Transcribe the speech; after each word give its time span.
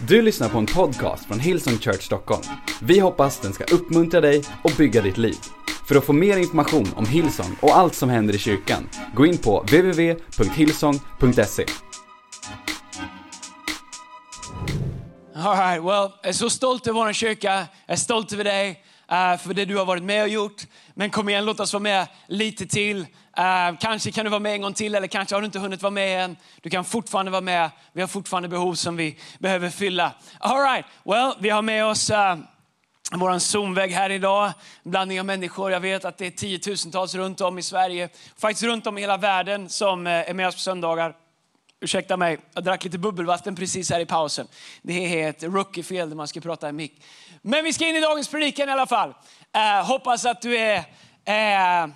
Du 0.00 0.22
lyssnar 0.22 0.48
på 0.48 0.58
en 0.58 0.66
podcast 0.66 1.26
från 1.26 1.40
Hillsong 1.40 1.78
Church 1.78 2.02
Stockholm. 2.02 2.42
Vi 2.82 2.98
hoppas 2.98 3.40
den 3.40 3.52
ska 3.52 3.64
uppmuntra 3.64 4.20
dig 4.20 4.42
och 4.64 4.70
bygga 4.78 5.02
ditt 5.02 5.18
liv. 5.18 5.36
För 5.88 5.96
att 5.96 6.04
få 6.04 6.12
mer 6.12 6.36
information 6.36 6.88
om 6.96 7.06
Hillsong 7.06 7.56
och 7.60 7.76
allt 7.76 7.94
som 7.94 8.10
händer 8.10 8.34
i 8.34 8.38
kyrkan, 8.38 8.88
gå 9.14 9.26
in 9.26 9.38
på 9.38 9.60
www.hillsong.se. 9.60 11.66
All 15.34 15.56
right, 15.56 15.82
well, 15.82 16.10
jag 16.22 16.28
är 16.28 16.32
så 16.32 16.50
stolt 16.50 16.86
över 16.86 17.04
vår 17.04 17.12
kyrka. 17.12 17.66
Jag 17.86 17.92
är 17.92 17.96
stolt 17.96 18.32
över 18.32 18.44
dig 18.44 18.84
eh, 19.10 19.36
för 19.36 19.54
det 19.54 19.64
du 19.64 19.76
har 19.76 19.84
varit 19.84 20.02
med 20.02 20.22
och 20.22 20.28
gjort. 20.28 20.62
Men 20.94 21.10
kom 21.10 21.28
igen, 21.28 21.44
låt 21.44 21.60
oss 21.60 21.72
vara 21.72 21.82
med 21.82 22.06
lite 22.28 22.66
till. 22.66 23.06
Eh, 23.38 23.76
kanske 23.80 24.12
kan 24.12 24.24
du 24.24 24.30
vara 24.30 24.40
med 24.40 24.52
en 24.52 24.62
gång 24.62 24.74
till 24.74 24.94
eller 24.94 25.06
kanske 25.06 25.34
har 25.34 25.40
du 25.40 25.46
inte 25.46 25.58
hunnit 25.58 25.82
vara 25.82 25.90
med 25.90 26.24
än. 26.24 26.36
Du 26.60 26.70
kan 26.70 26.84
fortfarande 26.84 27.30
vara 27.30 27.40
med. 27.40 27.70
Vi 27.92 28.00
har 28.00 28.08
fortfarande 28.08 28.48
behov 28.48 28.74
som 28.74 28.96
vi 28.96 29.18
behöver 29.38 29.70
fylla. 29.70 30.12
All 30.38 30.62
right, 30.62 30.86
well, 31.04 31.32
vi 31.38 31.50
har 31.50 31.62
med 31.62 31.86
oss 31.86 32.10
eh, 32.10 32.32
uh, 32.32 32.38
vår 33.12 33.38
Zoomvägg 33.38 33.92
här 33.92 34.10
idag. 34.10 34.52
En 34.84 34.90
blandning 34.90 35.20
av 35.20 35.26
människor. 35.26 35.72
Jag 35.72 35.80
vet 35.80 36.04
att 36.04 36.18
det 36.18 36.26
är 36.26 36.30
tiotusentals 36.30 37.14
runt 37.14 37.40
om 37.40 37.58
i 37.58 37.62
Sverige, 37.62 38.08
faktiskt 38.38 38.62
runt 38.62 38.86
om 38.86 38.98
i 38.98 39.00
hela 39.00 39.16
världen 39.16 39.68
som 39.68 40.06
eh, 40.06 40.12
är 40.12 40.34
med 40.34 40.48
oss 40.48 40.54
på 40.54 40.60
söndagar. 40.60 41.14
Ursäkta 41.80 42.16
mig, 42.16 42.38
jag 42.54 42.64
drack 42.64 42.84
lite 42.84 42.98
bubbelvatten 42.98 43.56
precis 43.56 43.90
här 43.90 44.00
i 44.00 44.06
pausen. 44.06 44.46
Det 44.82 45.22
är 45.22 45.30
ett 45.30 45.42
rookie-fel 45.42 46.08
när 46.08 46.16
man 46.16 46.28
ska 46.28 46.40
prata 46.40 46.68
i 46.68 46.72
mick. 46.72 47.02
Men 47.42 47.64
vi 47.64 47.72
ska 47.72 47.86
in 47.86 47.96
i 47.96 48.00
dagens 48.00 48.28
predikan 48.28 48.68
i 48.68 48.72
alla 48.72 48.86
fall. 48.86 49.08
Uh, 49.08 49.86
hoppas 49.86 50.24
att 50.24 50.42
du 50.42 50.56
är 50.58 50.78
uh, 50.78 51.92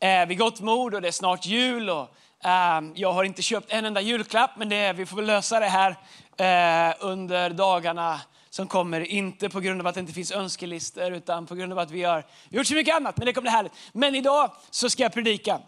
eh, 0.00 0.26
vid 0.26 0.38
gott 0.38 0.60
mod 0.60 0.94
och 0.94 1.02
det 1.02 1.08
är 1.08 1.12
snart 1.12 1.46
jul. 1.46 1.90
Och, 1.90 2.14
ehm, 2.44 2.92
jag 2.96 3.12
har 3.12 3.24
inte 3.24 3.42
köpt 3.42 3.72
en 3.72 3.84
enda 3.84 4.00
julklapp, 4.00 4.50
men 4.56 4.68
det, 4.68 4.92
vi 4.92 5.06
får 5.06 5.16
väl 5.16 5.26
lösa 5.26 5.60
det 5.60 5.68
här 5.68 5.90
eh, 6.36 6.94
under 7.00 7.50
dagarna 7.50 8.20
som 8.50 8.66
kommer. 8.66 9.00
Inte 9.00 9.48
på 9.48 9.60
grund 9.60 9.80
av 9.80 9.86
att 9.86 9.94
det 9.94 10.00
inte 10.00 10.12
finns 10.12 10.32
önskelistor, 10.32 11.12
utan 11.12 11.46
på 11.46 11.54
grund 11.54 11.72
av 11.72 11.78
att 11.78 11.90
vi 11.90 12.04
har 12.04 12.24
gjort 12.48 12.66
så 12.66 12.74
mycket 12.74 12.96
annat. 12.96 13.16
Men 13.16 13.26
det 13.26 13.32
kommer 13.32 13.42
bli 13.42 13.50
härligt. 13.50 13.72
Men 13.92 14.14
idag 14.14 14.50
så 14.70 14.90
ska 14.90 15.02
jag 15.02 15.12
predika. 15.12 15.60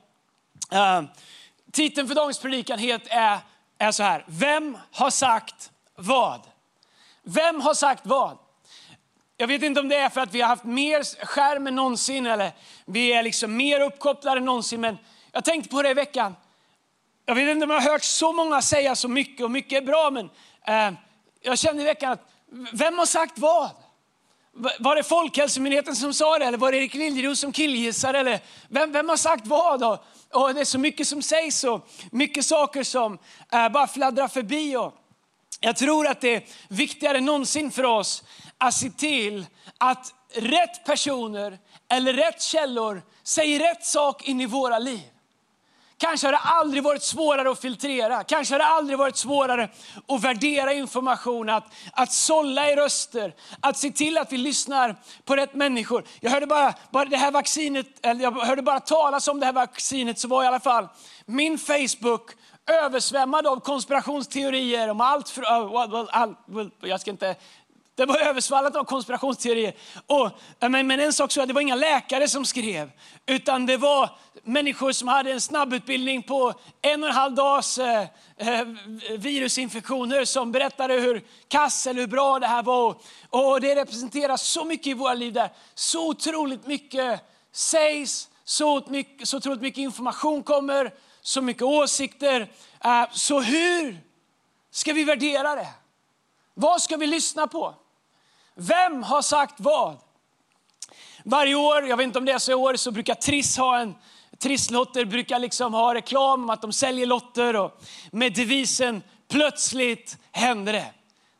Ehm, 0.70 1.08
titeln 1.72 2.08
för 2.08 2.14
dagens 2.14 2.38
predikan 2.38 2.78
het 2.78 3.02
är, 3.06 3.38
är 3.78 3.92
så 3.92 4.02
här. 4.02 4.24
Vem 4.26 4.78
har 4.92 5.10
sagt 5.10 5.70
vad? 5.96 6.40
Vem 7.22 7.60
har 7.60 7.74
sagt 7.74 8.06
vad? 8.06 8.38
Jag 9.40 9.46
vet 9.46 9.62
inte 9.62 9.80
om 9.80 9.88
det 9.88 9.96
är 9.96 10.08
för 10.08 10.20
att 10.20 10.34
vi 10.34 10.40
har 10.40 10.48
haft 10.48 10.64
mer 10.64 11.24
skärm 11.26 11.66
än 11.66 11.74
någonsin 11.74 12.26
eller 12.26 12.52
vi 12.84 13.12
är 13.12 13.22
liksom 13.22 13.56
mer 13.56 13.80
uppkopplade 13.80 14.38
än 14.38 14.44
någonsin. 14.44 14.80
Men 14.80 14.98
jag 15.32 15.44
tänkte 15.44 15.70
på 15.70 15.82
det 15.82 15.90
i 15.90 15.94
veckan. 15.94 16.36
Jag 17.26 17.34
vet 17.34 17.48
inte 17.48 17.64
om 17.64 17.70
jag 17.70 17.80
har 17.80 17.90
hört 17.90 18.04
så 18.04 18.32
många 18.32 18.62
säga 18.62 18.96
så 18.96 19.08
mycket 19.08 19.44
och 19.44 19.50
mycket 19.50 19.82
är 19.82 19.86
bra. 19.86 20.10
Men 20.10 20.30
eh, 20.66 20.98
jag 21.40 21.58
kände 21.58 21.82
i 21.82 21.84
veckan 21.84 22.12
att 22.12 22.32
vem 22.72 22.98
har 22.98 23.06
sagt 23.06 23.38
vad? 23.38 23.70
Var 24.78 24.96
det 24.96 25.02
Folkhälsomyndigheten 25.02 25.96
som 25.96 26.14
sa 26.14 26.38
det 26.38 26.44
eller 26.44 26.58
var 26.58 26.72
det 26.72 26.78
Erik 26.78 26.94
Liljeros 26.94 27.40
som 27.40 27.52
killgissade? 27.52 28.18
Eller 28.18 28.40
vem, 28.68 28.92
vem 28.92 29.08
har 29.08 29.16
sagt 29.16 29.46
vad? 29.46 29.84
Och, 29.84 30.04
och 30.32 30.54
det 30.54 30.60
är 30.60 30.64
så 30.64 30.78
mycket 30.78 31.06
som 31.06 31.22
sägs 31.22 31.64
och 31.64 31.88
mycket 32.12 32.46
saker 32.46 32.82
som 32.82 33.18
eh, 33.52 33.68
bara 33.68 33.86
fladdrar 33.86 34.28
förbi. 34.28 34.76
Och 34.76 34.94
jag 35.60 35.76
tror 35.76 36.06
att 36.06 36.20
det 36.20 36.34
är 36.34 36.42
viktigare 36.68 37.18
än 37.18 37.24
någonsin 37.24 37.70
för 37.70 37.84
oss 37.84 38.24
att 38.60 38.74
se 38.74 38.90
till 38.90 39.46
att 39.78 40.14
rätt 40.34 40.84
personer 40.84 41.58
eller 41.88 42.14
rätt 42.14 42.42
källor 42.42 43.02
säger 43.22 43.60
rätt 43.60 43.84
sak 43.84 44.28
in 44.28 44.40
i 44.40 44.46
våra 44.46 44.78
liv. 44.78 45.00
Kanske 45.98 46.26
har 46.26 46.32
det 46.32 46.38
aldrig 46.38 46.82
varit 46.82 47.02
svårare 47.02 47.50
att 47.50 47.60
filtrera, 47.60 48.24
kanske 48.24 48.54
har 48.54 48.58
det 48.58 48.66
aldrig 48.66 48.98
varit 48.98 49.16
svårare 49.16 49.68
att 50.08 50.24
värdera 50.24 50.72
information, 50.72 51.48
att, 51.48 51.64
att 51.92 52.12
sålla 52.12 52.70
i 52.70 52.76
röster, 52.76 53.34
att 53.60 53.76
se 53.76 53.90
till 53.90 54.18
att 54.18 54.32
vi 54.32 54.36
lyssnar 54.36 54.96
på 55.24 55.36
rätt 55.36 55.54
människor. 55.54 56.04
Jag 56.20 56.30
hörde 56.30 56.46
bara, 56.46 56.74
bara 56.90 57.04
det 57.04 57.16
här 57.16 57.30
vaccinet, 57.30 57.86
eller 58.02 58.22
jag 58.22 58.32
hörde 58.32 58.62
bara 58.62 58.80
talas 58.80 59.28
om 59.28 59.40
det 59.40 59.46
här 59.46 59.52
vaccinet 59.52 60.18
så 60.18 60.28
var 60.28 60.44
i 60.44 60.46
alla 60.46 60.60
fall 60.60 60.88
min 61.26 61.58
Facebook 61.58 62.30
översvämmad 62.70 63.46
av 63.46 63.60
konspirationsteorier 63.60 64.88
om 64.88 65.00
allt. 65.00 65.28
För, 65.28 65.42
all, 65.42 66.34
jag 66.80 67.00
ska 67.00 67.10
inte 67.10 67.36
det 68.00 68.06
var 68.06 68.18
översvallat 68.18 68.76
av 68.76 68.84
konspirationsteorier. 68.84 69.74
Och, 70.06 70.30
men, 70.58 70.86
men 70.86 71.00
en 71.00 71.12
sak 71.12 71.32
så 71.32 71.44
det 71.44 71.52
var 71.52 71.60
inga 71.60 71.74
läkare 71.74 72.28
som 72.28 72.44
skrev, 72.44 72.90
utan 73.26 73.66
det 73.66 73.76
var 73.76 74.10
människor 74.42 74.92
som 74.92 75.08
hade 75.08 75.32
en 75.32 75.40
snabbutbildning 75.40 76.22
på 76.22 76.54
en 76.82 77.02
och 77.02 77.08
en 77.08 77.14
halv 77.14 77.34
dags 77.34 77.78
eh, 77.78 78.06
eh 78.36 78.66
virusinfektioner 79.18 80.24
som 80.24 80.52
berättade 80.52 80.94
hur 80.94 81.24
kass 81.48 81.86
eller 81.86 82.00
hur 82.00 82.06
bra 82.06 82.38
det 82.38 82.46
här 82.46 82.62
var. 82.62 82.96
Och 83.30 83.60
det 83.60 83.74
representerar 83.74 84.36
så 84.36 84.64
mycket 84.64 84.86
i 84.86 84.94
våra 84.94 85.14
liv 85.14 85.32
där 85.32 85.52
så 85.74 86.08
otroligt 86.08 86.66
mycket 86.66 87.20
sägs, 87.52 88.28
så, 88.44 88.84
mycket, 88.88 89.28
så 89.28 89.36
otroligt 89.36 89.62
mycket 89.62 89.78
information 89.78 90.42
kommer, 90.42 90.94
så 91.22 91.42
mycket 91.42 91.62
åsikter. 91.62 92.52
Eh, 92.84 93.04
så 93.12 93.40
hur 93.40 94.00
ska 94.70 94.92
vi 94.92 95.04
värdera 95.04 95.54
det? 95.54 95.68
Vad 96.54 96.82
ska 96.82 96.96
vi 96.96 97.06
lyssna 97.06 97.46
på? 97.46 97.74
Vem 98.60 99.02
har 99.02 99.22
sagt 99.22 99.54
vad? 99.58 99.96
Varje 101.24 101.54
år, 101.54 101.86
jag 101.88 101.96
vet 101.96 102.04
inte 102.04 102.18
om 102.18 102.24
det 102.24 102.32
är 102.32 102.38
så 102.38 102.52
i 102.52 102.54
år, 102.54 102.76
så 102.76 102.90
brukar 102.90 103.14
Triss 103.14 103.56
ha 103.56 103.78
en 103.78 103.94
Trisslotter 104.38 105.04
brukar 105.04 105.38
liksom 105.38 105.74
ha 105.74 105.94
reklam 105.94 106.44
om 106.44 106.50
att 106.50 106.62
de 106.62 106.72
säljer 106.72 107.06
lotter 107.06 107.56
och 107.56 107.82
med 108.12 108.32
devisen 108.34 109.02
plötsligt 109.30 110.18
händer 110.32 110.72
det. 110.72 110.86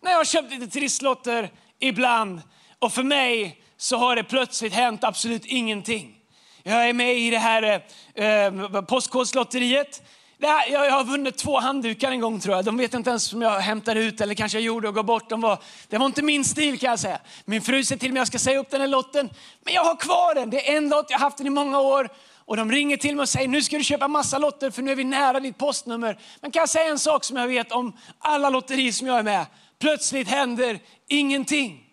När 0.02 0.10
jag 0.10 0.18
har 0.18 0.24
köpt 0.24 0.50
lite 0.50 0.66
trisslotter 0.66 1.50
ibland 1.78 2.42
och 2.78 2.92
för 2.92 3.02
mig 3.02 3.62
så 3.76 3.96
har 3.96 4.16
det 4.16 4.24
plötsligt 4.24 4.72
hänt 4.72 5.04
absolut 5.04 5.44
ingenting. 5.44 6.16
Jag 6.62 6.88
är 6.88 6.92
med 6.92 7.18
i 7.18 7.30
det 7.30 7.38
här 7.38 7.82
eh, 8.14 8.26
eh 8.26 8.82
Postkodslotteriet 8.82 10.02
här, 10.46 10.72
jag 10.72 10.90
har 10.90 11.04
vunnit 11.04 11.38
två 11.38 11.60
handdukar 11.60 12.10
en 12.10 12.20
gång 12.20 12.40
tror 12.40 12.56
jag. 12.56 12.64
De 12.64 12.76
vet 12.76 12.94
inte 12.94 13.10
ens 13.10 13.32
om 13.32 13.42
jag 13.42 13.60
hämtar 13.60 13.96
ut 13.96 14.20
eller 14.20 14.34
kanske 14.34 14.58
jag 14.58 14.64
gjorde 14.64 14.88
och 14.88 14.94
gav 14.94 15.04
bort. 15.04 15.28
De 15.28 15.40
var, 15.40 15.58
det 15.88 15.98
var 15.98 16.06
inte 16.06 16.22
min 16.22 16.44
stil 16.44 16.78
kan 16.78 16.90
jag 16.90 16.98
säga. 16.98 17.18
Min 17.44 17.62
fru 17.62 17.84
säger 17.84 17.98
till 17.98 18.12
mig 18.12 18.20
att 18.20 18.20
jag 18.20 18.26
ska 18.26 18.38
säga 18.38 18.58
upp 18.58 18.70
den 18.70 18.80
här 18.80 18.88
lotten. 18.88 19.30
Men 19.64 19.74
jag 19.74 19.84
har 19.84 19.96
kvar 19.96 20.34
den. 20.34 20.50
Det 20.50 20.72
är 20.72 20.76
en 20.76 20.88
lott, 20.88 21.06
jag 21.08 21.18
har 21.18 21.24
haft 21.24 21.38
den 21.38 21.46
i 21.46 21.50
många 21.50 21.80
år. 21.80 22.08
Och 22.44 22.56
de 22.56 22.72
ringer 22.72 22.96
till 22.96 23.16
mig 23.16 23.22
och 23.22 23.28
säger 23.28 23.48
nu 23.48 23.62
ska 23.62 23.78
du 23.78 23.84
köpa 23.84 24.08
massa 24.08 24.38
lotter 24.38 24.70
för 24.70 24.82
nu 24.82 24.90
är 24.90 24.96
vi 24.96 25.04
nära 25.04 25.40
ditt 25.40 25.58
postnummer. 25.58 26.18
Men 26.40 26.50
kan 26.50 26.60
jag 26.60 26.68
säga 26.68 26.90
en 26.90 26.98
sak 26.98 27.24
som 27.24 27.36
jag 27.36 27.48
vet 27.48 27.72
om 27.72 27.92
alla 28.18 28.50
lotterier 28.50 28.92
som 28.92 29.06
jag 29.06 29.18
är 29.18 29.22
med? 29.22 29.46
Plötsligt 29.78 30.28
händer 30.28 30.78
ingenting. 31.08 31.84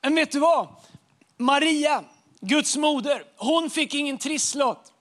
Men 0.00 0.14
vet 0.14 0.32
du 0.32 0.38
vad? 0.38 0.68
Maria, 1.36 2.04
Guds 2.40 2.76
moder, 2.76 3.24
hon 3.36 3.70
fick 3.70 3.94
ingen 3.94 4.18
trisslott. 4.18 4.91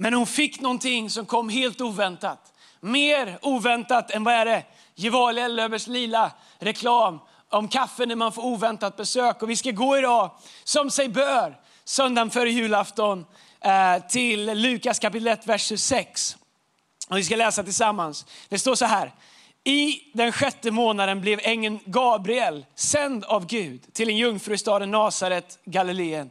Men 0.00 0.14
hon 0.14 0.26
fick 0.26 0.60
någonting 0.60 1.10
som 1.10 1.26
kom 1.26 1.48
helt 1.48 1.80
oväntat. 1.80 2.52
Mer 2.80 3.38
oväntat 3.42 4.10
än 4.10 4.24
vad 4.24 4.34
är 4.34 4.44
det? 4.44 4.64
Gevalia 4.94 5.48
Löbers 5.48 5.86
lila 5.86 6.32
reklam 6.58 7.18
om 7.48 7.68
kaffe 7.68 8.06
när 8.06 8.16
man 8.16 8.32
får 8.32 8.44
oväntat 8.44 8.96
besök. 8.96 9.42
Och 9.42 9.50
vi 9.50 9.56
ska 9.56 9.70
gå 9.70 9.98
idag, 9.98 10.30
som 10.64 10.90
sig 10.90 11.08
bör, 11.08 11.56
söndagen 11.84 12.30
före 12.30 12.50
julafton 12.50 13.26
eh, 13.60 14.06
till 14.08 14.60
Lukas 14.60 14.98
kapitel 14.98 15.28
1, 15.28 15.46
vers 15.46 15.66
26. 15.66 16.36
Och 17.08 17.18
vi 17.18 17.24
ska 17.24 17.36
läsa 17.36 17.64
tillsammans. 17.64 18.26
Det 18.48 18.58
står 18.58 18.74
så 18.74 18.84
här. 18.84 19.14
I 19.64 20.00
den 20.12 20.32
sjätte 20.32 20.70
månaden 20.70 21.20
blev 21.20 21.40
ängeln 21.42 21.80
Gabriel 21.84 22.66
sänd 22.74 23.24
av 23.24 23.46
Gud 23.46 23.94
till 23.94 24.08
en 24.08 24.16
jungfru 24.16 24.54
i 24.54 24.58
staden 24.58 24.90
Nasaret, 24.90 25.58
Galileen. 25.64 26.30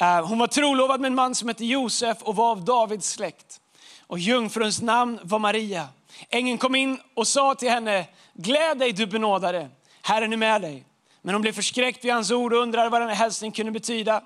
Eh, 0.00 0.26
hon 0.26 0.38
var 0.38 0.46
trolovad 0.46 1.00
med 1.00 1.08
en 1.08 1.14
man 1.14 1.34
som 1.34 1.48
hette 1.48 1.64
Josef 1.64 2.22
och 2.22 2.36
var 2.36 2.50
av 2.50 2.64
Davids 2.64 3.10
släkt. 3.10 3.60
Och 4.06 4.18
jungfruns 4.18 4.82
namn 4.82 5.18
var 5.22 5.38
Maria. 5.38 5.88
Ängeln 6.28 6.58
kom 6.58 6.74
in 6.74 7.00
och 7.14 7.28
sa 7.28 7.54
till 7.54 7.70
henne, 7.70 8.06
gläd 8.34 8.78
dig 8.78 8.92
du 8.92 9.06
benådade, 9.06 9.68
Herren 10.02 10.32
är 10.32 10.36
med 10.36 10.62
dig. 10.62 10.84
Men 11.22 11.34
hon 11.34 11.42
blev 11.42 11.52
förskräckt 11.52 12.04
vid 12.04 12.12
hans 12.12 12.30
ord 12.30 12.52
och 12.52 12.62
undrade 12.62 12.88
vad 12.88 13.00
denna 13.00 13.14
hälsning 13.14 13.52
kunde 13.52 13.72
betyda. 13.72 14.22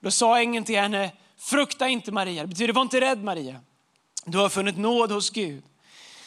Då 0.00 0.10
sa 0.10 0.40
ängeln 0.40 0.64
till 0.64 0.80
henne, 0.80 1.10
frukta 1.38 1.88
inte 1.88 2.12
Maria. 2.12 2.42
Det 2.42 2.48
betyder, 2.48 2.72
var 2.72 2.82
inte 2.82 3.00
rädd 3.00 3.24
Maria. 3.24 3.60
Du 4.24 4.38
har 4.38 4.48
funnit 4.48 4.78
nåd 4.78 5.10
hos 5.10 5.30
Gud. 5.30 5.64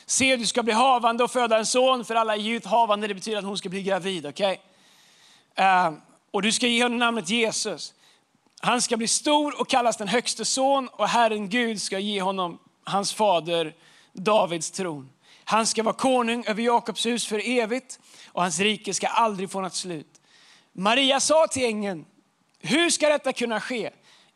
Se, 0.06 0.36
du 0.36 0.46
ska 0.46 0.64
bli 0.64 0.74
havande 0.74 1.24
och 1.24 1.32
föda 1.32 1.58
en 1.58 1.66
son, 1.66 2.06
för 2.06 2.16
alla 2.16 2.36
är 2.36 2.68
havande, 2.68 3.08
det 3.08 3.14
betyder 3.14 3.38
att 3.38 3.44
hon 3.44 3.58
ska 3.58 3.70
bli 3.70 3.84
gravid. 3.84 4.26
Okay? 4.26 4.58
Uh, 5.60 5.66
eh, 5.66 5.94
och 6.32 6.42
du 6.42 6.52
ska 6.52 6.68
ge 6.68 6.84
honom 6.84 6.98
namnet 6.98 7.30
Jesus. 7.30 7.94
Han 8.60 8.82
ska 8.82 8.98
bli 8.98 9.08
stor 9.08 9.60
och 9.62 9.70
kallas 9.70 9.98
den 9.98 10.08
högste 10.08 10.46
son 10.46 10.88
och 10.88 11.08
Herren 11.08 11.50
Gud 11.50 11.82
ska 11.82 12.00
ge 12.00 12.22
honom 12.22 12.60
hans 12.84 13.14
fader 13.14 13.76
Davids 14.14 14.72
tron. 14.72 15.10
Han 15.44 15.68
ska 15.68 15.84
vara 15.84 15.96
konung 15.96 16.46
över 16.48 16.64
Jakobs 16.64 17.06
hus 17.06 17.28
för 17.28 17.50
evigt 17.50 18.00
och 18.28 18.42
hans 18.42 18.60
rike 18.60 18.94
ska 18.94 19.08
aldrig 19.08 19.52
få 19.52 19.62
något 19.62 19.76
slut. 19.76 20.22
Maria 20.74 21.20
sa 21.20 21.48
till 21.48 21.66
ängeln, 21.66 22.06
hur 22.60 22.90
ska 22.90 23.10
detta 23.10 23.34
kunna 23.34 23.62
ske? 23.62 23.90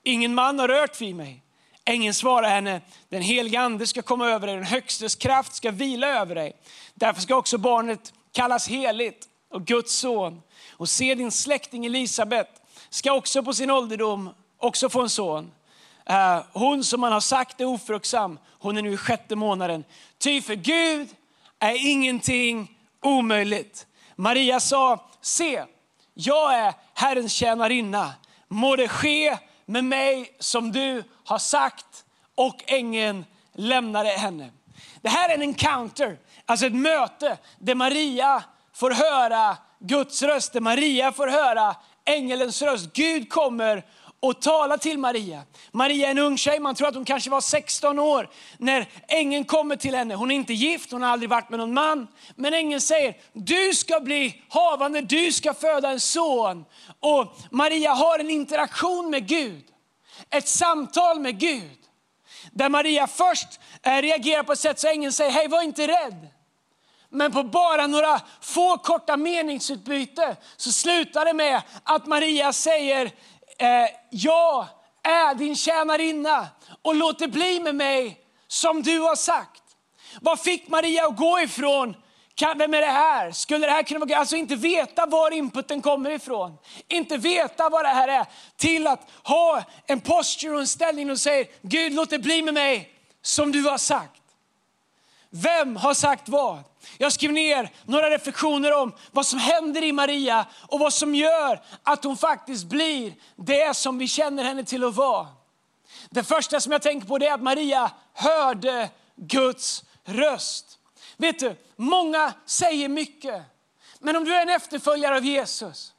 Ingen 0.04 0.33
man 0.33 0.60
har 0.60 0.68
rört 0.68 1.01
vid 1.01 1.15
mig. 1.15 1.44
Ängeln 1.86 2.13
svarade 2.13 2.48
henne, 2.48 2.81
den 3.10 3.22
helige 3.22 3.60
ande 3.60 3.88
ska 3.88 4.01
komma 4.01 4.27
över 4.27 4.48
dig, 4.48 4.56
den 4.56 4.65
högstes 4.65 5.15
kraft 5.15 5.56
ska 5.56 5.72
vila 5.72 6.07
över 6.07 6.36
dig. 6.36 6.54
Därför 6.94 7.22
ska 7.22 7.36
också 7.36 7.57
barnet 7.57 8.13
kallas 8.31 8.68
heligt 8.68 9.27
och 9.50 9.65
Guds 9.65 9.94
son. 9.94 10.42
Och 10.72 10.89
se 10.89 11.15
din 11.15 11.31
släkting 11.31 11.86
Elisabet 11.86 12.50
ska 12.89 13.13
också 13.13 13.44
på 13.44 13.53
sin 13.53 13.71
ålderdom 13.71 14.30
också 14.57 14.89
få 14.89 15.01
en 15.01 15.09
son. 15.09 15.51
Eh, 16.06 16.44
hon 16.53 16.83
som 16.83 17.01
man 17.01 17.12
har 17.12 17.19
sagt 17.19 17.62
är 17.62 17.65
ofruktsam, 17.65 18.39
hon 18.59 18.77
är 18.77 18.81
nu 18.81 18.94
i 18.94 18.97
sjätte 18.97 19.36
månaden. 19.36 19.83
Ty 20.18 20.41
för 20.41 20.56
Gud 20.56 21.09
är 21.59 21.89
ingenting 21.89 22.77
omöjligt. 23.01 23.88
Maria 24.15 24.59
sa, 24.59 25.09
se, 25.21 25.63
jag 26.13 26.56
är 26.56 26.74
Herrens 26.94 27.33
tjänarinna. 27.33 28.13
Må 28.47 28.75
det 28.75 28.88
ske 28.88 29.38
med 29.65 29.83
mig 29.83 30.36
som 30.39 30.71
du 30.71 31.03
har 31.25 31.38
sagt. 31.38 32.06
Och 32.36 32.63
ängeln 32.65 33.25
lämnade 33.53 34.09
henne. 34.09 34.50
Det 35.01 35.09
här 35.09 35.30
är 35.30 35.33
en 35.33 35.41
encounter, 35.41 36.18
alltså 36.45 36.65
ett 36.65 36.74
möte 36.74 37.38
där 37.59 37.75
Maria 37.75 38.44
får 38.74 38.91
höra 38.91 39.57
Guds 39.80 40.21
röst, 40.21 40.53
där 40.53 40.59
Maria 40.62 41.12
får 41.12 41.27
höra 41.27 41.75
ängelns 42.09 42.61
röst. 42.61 42.94
Gud 42.94 43.29
kommer 43.29 43.83
och 44.19 44.41
talar 44.41 44.77
till 44.77 44.97
Maria. 44.97 45.44
Maria 45.71 46.07
är 46.07 46.11
en 46.11 46.17
ung 46.17 46.38
tjej, 46.38 46.59
man 46.59 46.75
tror 46.75 46.88
att 46.88 46.95
hon 46.95 47.06
kanske 47.06 47.29
var 47.29 47.41
16 47.41 48.00
år 48.00 48.29
när 48.57 48.88
ängeln 49.07 49.45
kommer 49.45 49.75
till 49.75 49.95
henne. 49.95 50.15
Hon 50.15 50.31
är 50.31 50.35
inte 50.35 50.53
gift, 50.53 50.91
hon 50.91 51.01
har 51.01 51.09
aldrig 51.09 51.29
varit 51.29 51.50
med 51.50 51.59
någon 51.59 51.73
man. 51.73 52.07
Men 52.35 52.53
ängeln 52.53 52.81
säger, 52.81 53.17
du 53.33 53.73
ska 53.73 54.00
bli 54.00 54.41
havande, 54.50 55.01
du 55.01 55.31
ska 55.31 55.53
föda 55.53 55.89
en 55.89 56.00
son. 56.00 56.65
Och 57.00 57.38
Maria 57.51 57.94
har 57.94 58.19
en 58.19 58.29
interaktion 58.29 59.09
med 59.09 59.27
Gud, 59.27 59.63
ett 60.29 60.47
samtal 60.47 61.19
med 61.19 61.39
Gud. 61.39 61.79
Där 62.51 62.69
Maria 62.69 63.07
först 63.07 63.59
eh, 63.83 64.01
reagerar 64.01 64.44
på 64.44 64.51
ett 64.51 64.59
sätt 64.59 64.79
så 64.79 64.88
ängeln 64.88 65.13
säger, 65.13 65.31
hej 65.31 65.47
var 65.47 65.62
inte 65.62 65.88
rädd. 65.88 66.27
Men 67.11 67.31
på 67.31 67.44
bara 67.44 67.88
några 67.88 68.21
få 68.41 68.77
korta 68.77 69.17
meningsutbyte 69.17 70.35
så 70.57 70.71
slutar 70.71 71.25
det 71.25 71.33
med 71.33 71.61
att 71.83 72.06
Maria 72.06 72.53
säger, 72.53 73.06
eh, 73.57 73.89
jag 74.09 74.67
är 75.03 75.35
din 75.35 75.56
tjänarinna 75.56 76.47
och 76.81 76.95
låt 76.95 77.19
det 77.19 77.27
bli 77.27 77.59
med 77.59 77.75
mig 77.75 78.17
som 78.47 78.81
du 78.83 79.00
har 79.00 79.15
sagt. 79.15 79.63
Vad 80.21 80.39
fick 80.39 80.67
Maria 80.67 81.07
att 81.07 81.17
gå 81.17 81.39
ifrån? 81.39 81.95
Vem 82.57 82.73
är 82.73 82.81
det 82.81 82.88
här? 82.88 83.31
Skulle 83.31 83.65
det 83.65 83.71
här 83.71 83.83
kunna 83.83 84.00
vara 84.00 84.17
Alltså 84.17 84.35
inte 84.35 84.55
veta 84.55 85.05
var 85.05 85.31
inputen 85.31 85.81
kommer 85.81 86.09
ifrån. 86.09 86.57
Inte 86.88 87.17
veta 87.17 87.69
vad 87.69 87.85
det 87.85 87.89
här 87.89 88.07
är. 88.07 88.25
Till 88.57 88.88
att 88.88 89.09
ha 89.23 89.63
en 89.88 90.01
posture 90.01 90.53
och 90.53 90.59
en 90.59 90.67
ställning 90.67 91.12
och 91.12 91.19
säga, 91.19 91.45
Gud 91.62 91.94
låt 91.94 92.09
det 92.09 92.19
bli 92.19 92.41
med 92.41 92.53
mig 92.53 92.94
som 93.21 93.51
du 93.51 93.62
har 93.62 93.77
sagt. 93.77 94.19
Vem 95.29 95.75
har 95.75 95.93
sagt 95.93 96.29
vad? 96.29 96.63
Jag 96.97 97.13
skrev 97.13 97.31
ner 97.31 97.71
några 97.85 98.09
reflektioner 98.09 98.73
om 98.73 98.93
vad 99.11 99.25
som 99.25 99.39
händer 99.39 99.83
i 99.83 99.91
Maria 99.91 100.45
och 100.67 100.79
vad 100.79 100.93
som 100.93 101.15
gör 101.15 101.61
att 101.83 102.03
hon 102.03 102.17
faktiskt 102.17 102.65
blir 102.65 103.13
det 103.35 103.75
som 103.75 103.97
vi 103.97 104.07
känner 104.07 104.43
henne 104.43 104.63
till 104.63 104.83
att 104.83 104.95
vara. 104.95 105.27
Det 106.09 106.23
första 106.23 106.59
som 106.59 106.71
jag 106.71 106.81
tänker 106.81 107.07
på 107.07 107.15
är 107.15 107.33
att 107.33 107.41
Maria 107.41 107.91
hörde 108.13 108.89
Guds 109.15 109.83
röst. 110.05 110.79
Vet 111.17 111.39
du, 111.39 111.55
många 111.75 112.33
säger 112.45 112.89
mycket. 112.89 113.43
Men 113.99 114.15
om 114.15 114.25
du 114.25 114.35
är 114.35 114.41
en 114.41 114.49
efterföljare 114.49 115.17
av 115.17 115.25
Jesus, 115.25 115.93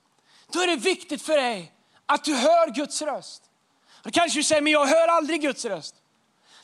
då 0.53 0.61
är 0.61 0.67
det 0.67 0.77
viktigt 0.77 1.23
för 1.23 1.37
dig 1.37 1.73
att 2.07 2.25
du 2.25 2.35
hör 2.35 2.71
Guds 2.71 3.03
röst. 3.03 3.43
Då 4.03 4.11
kanske 4.11 4.39
du 4.39 4.43
säger, 4.43 4.63
men 4.63 4.73
jag 4.73 4.87
hör 4.87 5.09
aldrig 5.09 5.43
Guds 5.43 5.65
röst. 5.65 5.95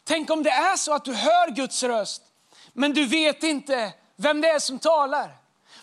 Tänk 0.04 0.30
om 0.30 0.42
det 0.42 0.50
är 0.50 0.76
så 0.76 0.94
att 0.94 1.04
du 1.04 1.14
hör 1.14 1.50
Guds 1.50 1.82
röst, 1.82 2.22
men 2.76 2.92
du 2.92 3.06
vet 3.06 3.42
inte 3.42 3.92
vem 4.16 4.40
det 4.40 4.48
är 4.48 4.58
som 4.58 4.78
talar. 4.78 5.30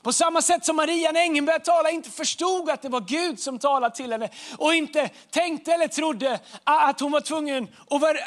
På 0.01 0.13
samma 0.13 0.42
sätt 0.42 0.66
som 0.66 0.75
Maria 0.75 1.12
när 1.12 1.22
ängeln 1.22 1.45
började 1.45 1.66
tala 1.66 1.90
inte 1.90 2.10
förstod 2.10 2.69
att 2.69 2.81
det 2.81 2.90
var 2.90 3.01
Gud 3.01 3.40
som 3.40 3.60
talade 3.60 3.95
till 3.95 4.12
henne 4.12 4.30
och 4.57 4.75
inte 4.75 5.10
tänkte 5.31 5.74
eller 5.74 5.88
trodde 5.88 6.40
att 6.63 7.00
hon 7.00 7.12
var 7.12 7.22
tvungen, 7.22 7.68
och 7.90 8.01
var, 8.01 8.19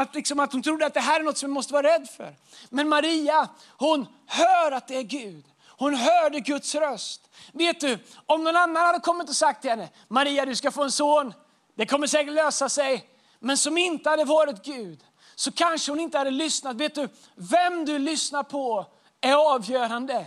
att, 0.00 0.14
liksom, 0.14 0.40
att 0.40 0.52
hon 0.52 0.62
trodde 0.62 0.86
att 0.86 0.94
det 0.94 1.00
här 1.00 1.20
är 1.20 1.24
något 1.24 1.38
som 1.38 1.50
vi 1.50 1.54
måste 1.54 1.72
vara 1.72 1.86
rädd 1.86 2.08
för. 2.16 2.34
Men 2.70 2.88
Maria, 2.88 3.48
hon 3.76 4.06
hör 4.26 4.72
att 4.72 4.88
det 4.88 4.96
är 4.96 5.02
Gud. 5.02 5.44
Hon 5.66 5.94
hörde 5.94 6.40
Guds 6.40 6.74
röst. 6.74 7.20
Vet 7.52 7.80
du, 7.80 7.98
om 8.26 8.44
någon 8.44 8.56
annan 8.56 8.86
hade 8.86 9.00
kommit 9.00 9.28
och 9.28 9.36
sagt 9.36 9.60
till 9.60 9.70
henne, 9.70 9.88
Maria 10.08 10.46
du 10.46 10.54
ska 10.54 10.70
få 10.70 10.82
en 10.82 10.92
son, 10.92 11.34
det 11.74 11.86
kommer 11.86 12.06
säkert 12.06 12.34
lösa 12.34 12.68
sig. 12.68 13.04
Men 13.40 13.56
som 13.56 13.78
inte 13.78 14.10
hade 14.10 14.24
varit 14.24 14.64
Gud, 14.64 15.00
så 15.38 15.52
kanske 15.52 15.92
hon 15.92 16.00
inte 16.00 16.18
hade 16.18 16.30
lyssnat. 16.30 16.76
Vet 16.76 16.94
du, 16.94 17.08
vem 17.34 17.84
du 17.84 17.98
lyssnar 17.98 18.42
på 18.42 18.86
är 19.20 19.54
avgörande. 19.54 20.26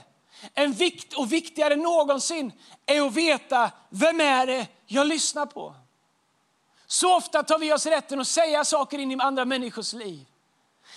En 0.53 0.73
vikt 0.73 1.13
och 1.13 1.33
viktigare 1.33 1.73
än 1.73 1.79
någonsin 1.79 2.51
är 2.85 3.01
att 3.01 3.13
veta 3.13 3.71
vem 3.89 4.21
är 4.21 4.47
det 4.47 4.67
jag 4.85 5.07
lyssnar 5.07 5.45
på. 5.45 5.75
Så 6.87 7.17
ofta 7.17 7.43
tar 7.43 7.59
vi 7.59 7.73
oss 7.73 7.85
rätten 7.85 8.19
att 8.19 8.27
säga 8.27 8.65
saker 8.65 8.99
in 8.99 9.11
i 9.11 9.17
andra 9.19 9.45
människors 9.45 9.93
liv. 9.93 10.25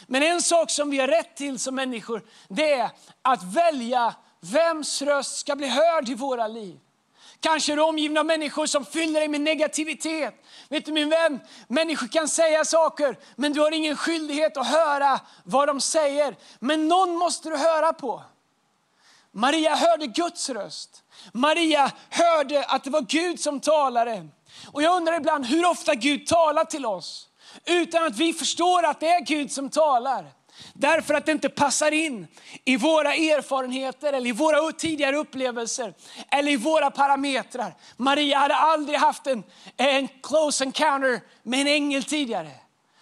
Men 0.07 0.23
en 0.23 0.43
sak 0.43 0.71
som 0.71 0.91
vi 0.91 0.99
har 0.99 1.09
rätt 1.09 1.37
till 1.37 1.59
som 1.59 1.75
människor, 1.75 2.23
det 2.49 2.73
är 2.73 2.91
att 3.23 3.43
välja 3.43 4.15
vems 4.41 5.03
röst 5.03 5.39
ska 5.39 5.57
bli 5.57 5.69
hörd 5.69 6.09
i 6.09 6.15
våra 6.15 6.47
liv. 6.47 6.81
Kanske 7.45 7.73
är 7.73 7.77
du 7.77 7.83
omgiven 7.83 8.19
av 8.19 8.27
människor 8.27 8.67
som 8.67 8.85
fyller 8.85 9.21
dig 9.21 9.29
med 9.29 9.41
negativitet. 9.41 10.35
Vet 10.69 10.85
du 10.85 10.93
min 10.93 11.09
vän, 11.09 11.41
människor 11.69 12.09
kan 12.09 12.29
säga 12.29 12.65
saker 12.65 13.19
men 13.37 13.53
du 13.53 13.61
har 13.61 13.73
ingen 13.73 13.97
skyldighet 13.97 14.57
att 14.57 14.67
höra 14.67 15.21
vad 15.43 15.69
de 15.69 15.81
säger. 15.81 16.37
Men 16.59 16.89
någon 16.89 17.17
måste 17.17 17.51
du 17.51 17.57
höra 17.57 17.93
på. 17.93 18.23
Maria 19.33 19.75
hörde 19.75 20.07
Guds 20.07 20.51
röst. 20.51 21.03
Maria 21.33 21.91
hörde 22.11 22.65
att 22.65 22.85
det 22.85 22.91
var 22.91 23.01
Gud 23.01 23.41
som 23.41 23.61
talade. 23.61 24.29
Och 24.73 24.83
jag 24.83 24.97
undrar 24.97 25.17
ibland 25.17 25.47
hur 25.47 25.71
ofta 25.71 25.95
Gud 25.95 26.27
talar 26.27 26.65
till 26.65 26.87
oss 26.87 27.29
utan 27.65 28.05
att 28.05 28.17
vi 28.17 28.33
förstår 28.33 28.85
att 28.85 29.01
det 29.01 29.09
är 29.09 29.21
Gud 29.21 29.53
som 29.53 29.71
talar. 29.71 30.33
Därför 30.73 31.15
att 31.15 31.27
det 31.27 31.33
inte 31.33 31.49
passar 31.49 31.93
in 31.93 32.27
i 32.65 32.77
våra 32.77 33.15
erfarenheter, 33.15 34.13
eller 34.13 34.29
i 34.29 34.33
våra 34.33 34.73
tidigare 34.73 35.17
upplevelser, 35.17 35.95
eller 36.31 36.53
i 36.53 36.57
våra 36.57 36.91
parametrar. 36.91 37.75
Maria 37.97 38.39
hade 38.39 38.55
aldrig 38.55 38.99
haft 38.99 39.27
en, 39.27 39.43
en 39.77 40.09
close 40.23 40.65
encounter 40.65 41.21
med 41.43 41.61
en 41.61 41.67
ängel 41.67 42.05
tidigare. 42.05 42.51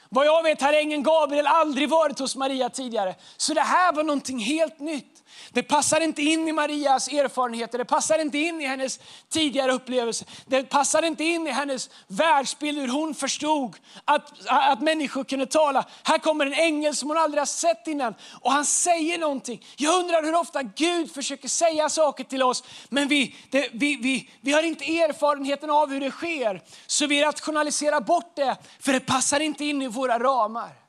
Vad 0.08 0.26
jag 0.26 0.42
vet 0.42 0.62
har 0.62 0.72
ängeln 0.72 1.02
Gabriel 1.02 1.46
aldrig 1.46 1.88
varit 1.88 2.18
hos 2.18 2.36
Maria 2.36 2.70
tidigare. 2.70 3.14
Så 3.36 3.54
det 3.54 3.60
här 3.60 3.92
var 3.92 4.02
någonting 4.02 4.38
helt 4.38 4.80
nytt. 4.80 5.11
Det 5.50 5.62
passar 5.62 6.00
inte 6.00 6.22
in 6.22 6.48
i 6.48 6.52
Marias 6.52 7.08
erfarenheter, 7.08 7.78
det 7.78 7.84
passar 7.84 8.18
inte 8.18 8.38
in 8.38 8.60
i 8.60 8.66
hennes 8.66 9.00
tidigare 9.28 9.72
upplevelser. 9.72 10.28
Det 10.46 10.62
passar 10.62 11.02
inte 11.02 11.24
in 11.24 11.46
i 11.46 11.50
hennes 11.50 11.90
världsbild, 12.06 12.78
hur 12.78 12.88
hon 12.88 13.14
förstod 13.14 13.76
att, 14.04 14.32
att 14.46 14.80
människor 14.80 15.24
kunde 15.24 15.46
tala. 15.46 15.84
Här 16.02 16.18
kommer 16.18 16.46
en 16.46 16.52
ängel 16.52 16.96
som 16.96 17.08
hon 17.08 17.18
aldrig 17.18 17.40
har 17.40 17.46
sett 17.46 17.86
innan 17.86 18.14
och 18.40 18.52
han 18.52 18.64
säger 18.64 19.18
någonting. 19.18 19.66
Jag 19.76 19.98
undrar 19.98 20.22
hur 20.22 20.34
ofta 20.34 20.62
Gud 20.62 21.14
försöker 21.14 21.48
säga 21.48 21.88
saker 21.88 22.24
till 22.24 22.42
oss, 22.42 22.64
men 22.88 23.08
vi, 23.08 23.36
det, 23.50 23.68
vi, 23.72 23.96
vi, 23.96 24.30
vi 24.40 24.52
har 24.52 24.62
inte 24.62 24.84
erfarenheten 24.84 25.70
av 25.70 25.90
hur 25.90 26.00
det 26.00 26.10
sker. 26.10 26.62
Så 26.86 27.06
vi 27.06 27.22
rationaliserar 27.22 28.00
bort 28.00 28.36
det, 28.36 28.56
för 28.80 28.92
det 28.92 29.00
passar 29.00 29.40
inte 29.40 29.64
in 29.64 29.82
i 29.82 29.88
våra 29.88 30.18
ramar. 30.18 30.81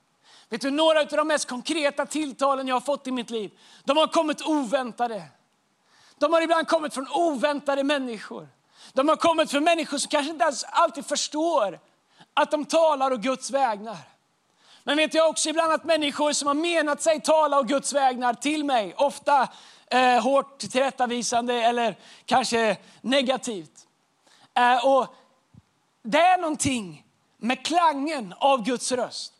Vet 0.54 0.62
du, 0.62 0.72
några 0.72 1.00
av 1.00 1.08
de 1.08 1.28
mest 1.28 1.48
konkreta 1.48 2.06
tilltalen 2.06 2.68
jag 2.68 2.76
har 2.76 2.82
fått 2.82 3.08
i 3.08 3.12
mitt 3.12 3.30
liv, 3.30 3.52
de 3.84 3.98
har 3.98 4.08
kommit 4.08 4.42
oväntade. 4.42 5.24
De 6.18 6.34
har 6.34 6.42
ibland 6.42 6.68
kommit 6.68 6.94
från 6.94 7.08
oväntade 7.12 7.84
människor. 7.84 8.48
De 8.94 9.10
har 9.10 9.16
kommit 9.16 9.52
från 9.52 9.64
människor 9.64 9.98
som 9.98 10.10
kanske 10.10 10.32
inte 10.32 10.44
ens 10.44 10.64
alltid 10.64 11.06
förstår 11.06 11.80
att 12.34 12.52
de 12.52 12.66
talar 12.66 13.12
och 13.12 13.22
Guds 13.22 13.52
vägnar. 13.52 13.98
Men 14.84 14.98
vet 14.98 15.14
jag 15.14 15.30
också 15.30 15.50
ibland 15.50 15.74
att 15.74 15.84
människor 15.84 16.34
som 16.34 16.48
har 16.48 16.56
menat 16.56 17.02
sig 17.02 17.22
tala 17.22 17.60
och 17.60 17.68
Guds 17.68 17.94
vägnar 17.94 18.34
till 18.34 18.64
mig, 18.64 18.94
ofta 18.98 19.48
eh, 19.88 20.24
hårt 20.24 20.58
tillrättavisande 20.58 21.54
eller 21.54 21.98
kanske 22.26 22.78
negativt. 23.02 23.88
Eh, 24.54 24.86
och 24.86 25.16
det 26.04 26.20
är 26.22 26.38
någonting 26.38 27.06
med 27.38 27.66
klangen 27.66 28.34
av 28.38 28.64
Guds 28.64 28.92
röst. 28.92 29.34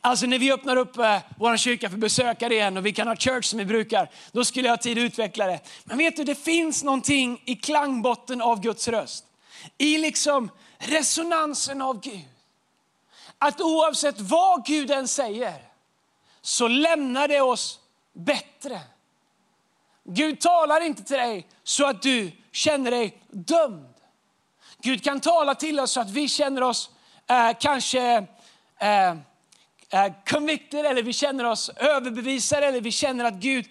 Alltså 0.00 0.26
när 0.26 0.38
vi 0.38 0.52
öppnar 0.52 0.76
upp 0.76 0.98
eh, 0.98 1.18
vår 1.38 1.56
kyrka 1.56 1.90
för 1.90 1.96
besökare 1.96 2.54
igen 2.54 2.76
och 2.76 2.86
vi 2.86 2.92
kan 2.92 3.08
ha 3.08 3.16
church 3.16 3.44
som 3.44 3.58
vi 3.58 3.64
brukar, 3.64 4.10
då 4.32 4.44
skulle 4.44 4.68
jag 4.68 4.72
ha 4.72 4.82
tid 4.82 4.98
att 4.98 5.02
utveckla 5.02 5.46
det. 5.46 5.60
Men 5.84 5.98
vet 5.98 6.16
du, 6.16 6.24
det 6.24 6.34
finns 6.34 6.84
någonting 6.84 7.42
i 7.44 7.56
klangbotten 7.56 8.42
av 8.42 8.60
Guds 8.60 8.88
röst. 8.88 9.24
I 9.78 9.98
liksom 9.98 10.50
resonansen 10.78 11.82
av 11.82 12.00
Gud. 12.00 12.28
Att 13.38 13.60
oavsett 13.60 14.20
vad 14.20 14.66
Gud 14.66 14.90
än 14.90 15.08
säger, 15.08 15.62
så 16.42 16.68
lämnar 16.68 17.28
det 17.28 17.40
oss 17.40 17.80
bättre. 18.12 18.80
Gud 20.04 20.40
talar 20.40 20.80
inte 20.80 21.02
till 21.02 21.16
dig 21.16 21.46
så 21.62 21.86
att 21.86 22.02
du 22.02 22.32
känner 22.52 22.90
dig 22.90 23.22
dömd. 23.30 23.94
Gud 24.82 25.04
kan 25.04 25.20
tala 25.20 25.54
till 25.54 25.80
oss 25.80 25.92
så 25.92 26.00
att 26.00 26.10
vi 26.10 26.28
känner 26.28 26.62
oss 26.62 26.90
eh, 27.26 27.50
kanske 27.60 28.26
eh, 28.78 29.14
convicted 30.26 30.86
eller 30.86 31.02
vi 31.02 31.12
känner 31.12 31.44
oss 31.44 31.70
överbevisade 31.76 32.66
eller 32.66 32.80
vi 32.80 32.90
känner 32.90 33.24
att 33.24 33.34
Gud 33.34 33.66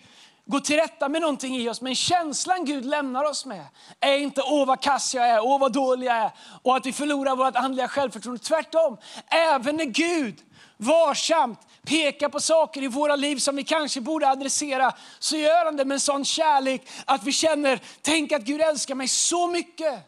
går 0.45 0.59
till 0.59 0.75
rätta 0.75 1.09
med 1.09 1.21
någonting 1.21 1.57
i 1.57 1.69
oss. 1.69 1.81
Men 1.81 1.95
känslan 1.95 2.65
Gud 2.65 2.85
lämnar 2.85 3.23
oss 3.23 3.45
med 3.45 3.65
är 3.99 4.17
inte 4.17 4.41
åh 4.41 4.67
vad 4.67 4.81
kass 4.81 5.15
jag 5.15 5.29
är, 5.29 5.45
åh 5.45 5.59
vad 5.59 5.73
dålig 5.73 6.07
jag 6.07 6.15
är 6.15 6.31
och 6.61 6.77
att 6.77 6.85
vi 6.85 6.93
förlorar 6.93 7.35
vårt 7.35 7.55
andliga 7.55 7.87
självförtroende. 7.87 8.43
Tvärtom, 8.43 8.97
även 9.27 9.75
när 9.75 9.85
Gud 9.85 10.39
varsamt 10.77 11.59
pekar 11.83 12.29
på 12.29 12.39
saker 12.39 12.83
i 12.83 12.87
våra 12.87 13.15
liv 13.15 13.37
som 13.37 13.55
vi 13.55 13.63
kanske 13.63 14.01
borde 14.01 14.29
adressera, 14.29 14.93
så 15.19 15.37
gör 15.37 15.65
han 15.65 15.77
det 15.77 15.85
med 15.85 15.95
en 15.95 15.99
sån 15.99 16.25
kärlek 16.25 16.89
att 17.05 17.23
vi 17.23 17.31
känner, 17.31 17.79
tänk 18.01 18.31
att 18.31 18.41
Gud 18.41 18.61
älskar 18.61 18.95
mig 18.95 19.07
så 19.07 19.47
mycket. 19.47 19.99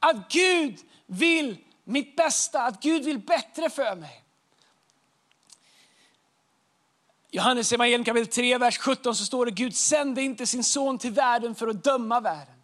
Att 0.00 0.32
Gud 0.32 0.78
vill 1.06 1.56
mitt 1.84 2.16
bästa, 2.16 2.62
att 2.62 2.82
Gud 2.82 3.04
vill 3.04 3.18
bättre 3.18 3.70
för 3.70 3.96
mig. 3.96 4.21
Johannes 7.34 7.72
evangelium 7.72 8.04
kapitel 8.04 8.26
3, 8.26 8.58
vers 8.58 8.78
17 8.78 9.14
så 9.14 9.24
står 9.24 9.46
det 9.46 9.52
Gud 9.52 9.76
sände 9.76 10.22
inte 10.22 10.46
sin 10.46 10.64
son 10.64 10.98
till 10.98 11.12
världen 11.12 11.54
för 11.54 11.68
att 11.68 11.84
döma 11.84 12.20
världen. 12.20 12.54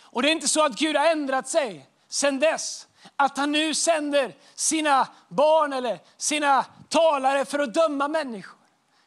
Och 0.00 0.22
det 0.22 0.28
är 0.28 0.32
inte 0.32 0.48
så 0.48 0.64
att 0.64 0.78
Gud 0.78 0.96
har 0.96 1.06
ändrat 1.06 1.48
sig 1.48 1.86
sedan 2.08 2.38
dess. 2.38 2.86
Att 3.16 3.38
han 3.38 3.52
nu 3.52 3.74
sänder 3.74 4.34
sina 4.54 5.08
barn 5.28 5.72
eller 5.72 5.98
sina 6.16 6.64
talare 6.88 7.44
för 7.44 7.58
att 7.58 7.74
döma 7.74 8.08
människor. 8.08 8.58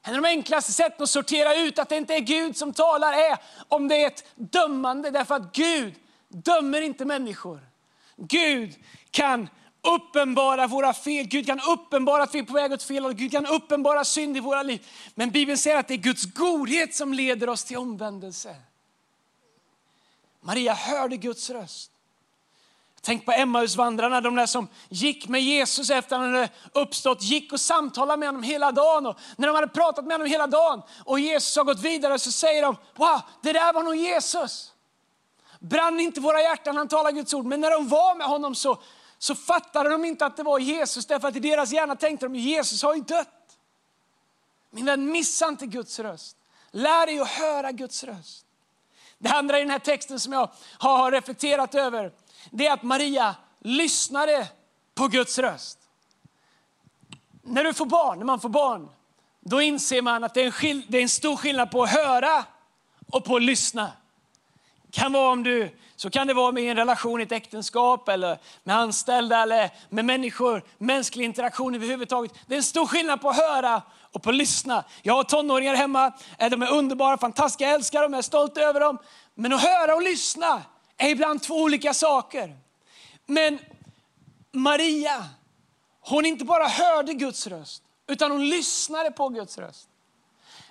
En 0.04 0.16
av 0.16 0.22
de 0.22 0.28
enklaste 0.28 0.74
sätten 0.74 1.04
att 1.04 1.10
sortera 1.10 1.56
ut 1.56 1.80
att 1.80 1.90
det 1.90 1.98
inte 1.98 2.14
är 2.14 2.20
Gud 2.20 2.58
som 2.58 2.74
talar 2.74 3.14
är 3.14 3.38
om 3.68 3.88
det 3.88 4.04
är 4.04 4.08
ett 4.08 4.26
dömande. 4.36 5.12
Därför 5.12 5.36
att 5.36 5.56
Gud 5.56 5.96
dömer 6.28 6.82
inte 6.82 7.06
människor. 7.06 7.60
Gud 8.18 8.76
kan 9.12 9.50
uppenbara 9.88 10.68
våra 10.68 10.94
fel. 10.94 11.26
Gud 11.26 11.46
kan 11.46 11.60
uppenbara 11.60 12.24
att 12.24 12.36
vi 12.36 12.40
är 12.40 12.44
på 12.44 12.54
väg 12.54 12.72
åt 12.72 12.84
fel 12.84 13.04
håll. 13.04 13.14
Gud 13.14 13.32
kan 13.32 13.46
uppenbara 13.46 14.04
synd 14.04 14.38
i 14.38 14.40
våra 14.40 14.64
liv. 14.64 14.88
Men 15.16 15.32
Bibeln 15.32 15.58
säger 15.58 15.78
att 15.78 15.88
det 15.88 15.94
är 15.94 15.98
Guds 15.98 16.26
godhet 16.26 16.96
som 16.96 17.14
leder 17.14 17.50
oss 17.50 17.64
till 17.64 17.78
omvändelse. 17.78 18.56
Maria 20.42 20.74
hörde 20.74 21.18
Guds 21.18 21.50
röst. 21.50 21.92
Tänk 23.02 23.26
på 23.26 23.32
Emmausvandrarna, 23.32 24.22
de 24.22 24.36
där 24.36 24.46
som 24.46 24.68
gick 24.90 25.28
med 25.28 25.42
Jesus 25.42 25.90
efter 25.90 26.16
att 26.16 26.22
han 26.22 26.34
hade 26.34 26.50
uppstått, 26.72 27.24
gick 27.24 27.54
och 27.54 27.60
samtalade 27.60 28.20
med 28.20 28.28
honom 28.28 28.44
hela 28.44 28.72
dagen. 28.72 29.06
Och 29.06 29.20
när 29.38 29.48
de 29.48 29.56
hade 29.56 29.68
pratat 29.68 30.06
med 30.06 30.14
honom 30.14 30.28
hela 30.28 30.48
dagen 30.48 30.82
och 31.06 31.20
Jesus 31.20 31.56
har 31.56 31.64
gått 31.64 31.80
vidare 31.80 32.20
så 32.20 32.32
säger 32.32 32.62
de, 32.62 32.76
wow, 32.96 33.22
det 33.42 33.54
där 33.54 33.74
var 33.74 33.84
nog 33.84 33.96
Jesus. 33.96 34.72
Brann 35.60 36.00
inte 36.00 36.20
våra 36.20 36.42
hjärtan, 36.42 36.78
han 36.78 36.88
talar 36.88 37.12
Guds 37.12 37.34
ord. 37.34 37.46
Men 37.46 37.62
när 37.62 37.72
de 37.72 37.88
var 37.88 38.16
med 38.16 38.28
honom 38.28 38.56
så 38.56 38.78
så 39.26 39.36
fattade 39.36 39.90
de 39.90 40.06
inte 40.06 40.26
att 40.26 40.38
det 40.38 40.44
var 40.44 40.60
Jesus, 40.60 41.06
därför 41.06 41.28
att 41.28 41.36
i 41.36 41.40
deras 41.40 41.72
hjärna 41.72 41.96
tänkte 41.96 42.26
de 42.26 42.36
Jesus 42.36 42.84
har 42.84 42.96
ju 42.96 43.02
dött. 43.02 43.58
Min 44.70 44.86
vän, 44.86 45.12
missa 45.12 45.48
inte 45.48 45.66
Guds 45.66 46.00
röst. 46.00 46.38
Lär 46.72 47.06
dig 47.06 47.20
att 47.20 47.28
höra 47.28 47.72
Guds 47.72 48.04
röst. 48.04 48.46
Det 49.18 49.30
andra 49.30 49.58
i 49.58 49.62
den 49.62 49.70
här 49.70 49.80
texten 49.80 50.20
som 50.20 50.34
jag 50.34 50.50
har 50.80 51.12
reflekterat 51.12 51.76
över, 51.76 52.12
det 52.52 52.68
är 52.68 52.74
att 52.74 52.84
Maria 52.84 53.36
lyssnade 53.60 54.48
på 54.96 55.08
Guds 55.08 55.40
röst. 55.40 55.80
När 57.42 57.64
du 57.64 57.74
får 57.74 57.86
barn, 57.86 58.18
när 58.18 58.26
man 58.26 58.40
får 58.40 58.50
barn, 58.50 58.90
då 59.40 59.62
inser 59.62 60.02
man 60.02 60.24
att 60.24 60.34
det 60.34 60.42
är 60.42 60.66
en, 60.66 60.84
det 60.88 60.98
är 60.98 61.02
en 61.02 61.10
stor 61.10 61.36
skillnad 61.36 61.72
på 61.72 61.84
att 61.84 61.90
höra 61.90 62.46
och 63.12 63.26
på 63.26 63.36
att 63.36 63.42
lyssna. 63.42 63.92
Det 64.84 64.92
Kan 64.92 65.14
vara 65.14 65.32
om 65.32 65.44
du, 65.44 65.78
så 65.96 66.10
kan 66.10 66.28
det 66.28 66.34
vara 66.34 66.52
med 66.52 66.64
en 66.64 66.76
relation 66.78 67.20
i 67.20 67.24
ett 67.24 67.32
äktenskap, 67.32 68.10
eller 68.10 68.38
med 68.64 68.76
anställda 68.76 69.42
eller 69.42 69.72
med 69.90 70.06
människor, 70.06 70.64
mänsklig 70.78 71.26
interaktion 71.26 71.76
överhuvudtaget. 71.76 72.32
Det 72.48 72.54
är 72.54 72.58
en 72.58 72.64
stor 72.64 72.88
skillnad 72.88 73.22
på 73.22 73.30
att 73.30 73.38
höra 73.38 73.82
och 74.12 74.24
på 74.24 74.30
att 74.30 74.36
lyssna. 74.36 74.84
Jag 75.02 75.14
har 75.14 75.24
tonåringar 75.24 75.76
hemma, 75.76 76.12
de 76.38 76.62
är 76.62 76.72
underbara, 76.72 77.18
fantastiska, 77.18 77.64
jag 77.64 77.74
älskar 77.74 78.02
dem, 78.04 78.14
jag 78.14 78.18
är 78.18 78.24
stolt 78.24 78.58
över 78.58 78.80
dem. 78.80 78.98
Men 79.36 79.54
att 79.54 79.62
höra 79.62 79.96
och 79.96 80.02
lyssna 80.02 80.64
är 80.98 81.10
ibland 81.10 81.44
två 81.44 81.56
olika 81.56 81.94
saker. 81.94 82.58
Men 83.26 83.60
Maria, 84.52 85.26
hon 86.00 86.26
inte 86.26 86.46
bara 86.46 86.68
hörde 86.68 87.14
Guds 87.14 87.48
röst, 87.48 87.84
utan 88.08 88.32
hon 88.32 88.50
lyssnade 88.50 89.12
på 89.12 89.30
Guds 89.30 89.58
röst. 89.58 89.90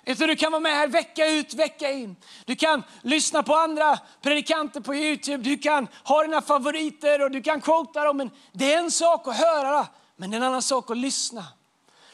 Du 0.05 0.35
kan 0.35 0.51
vara 0.51 0.59
med 0.59 0.71
här 0.71 0.87
vecka 0.87 1.27
ut, 1.27 1.53
vecka 1.53 1.91
in. 1.91 2.15
Du 2.45 2.55
kan 2.55 2.83
lyssna 3.01 3.43
på 3.43 3.55
andra 3.55 3.99
predikanter 4.21 4.81
på 4.81 4.95
Youtube, 4.95 5.43
du 5.43 5.57
kan 5.57 5.87
ha 6.03 6.21
dina 6.21 6.41
favoriter 6.41 7.21
och 7.21 7.31
du 7.31 7.41
kan 7.41 7.61
quota 7.61 8.03
dem. 8.03 8.17
Men 8.17 8.31
det 8.51 8.73
är 8.73 8.77
en 8.79 8.91
sak 8.91 9.27
att 9.27 9.37
höra, 9.37 9.87
men 10.15 10.31
det 10.31 10.35
är 10.35 10.37
en 10.37 10.47
annan 10.47 10.61
sak 10.61 10.91
att 10.91 10.97
lyssna. 10.97 11.45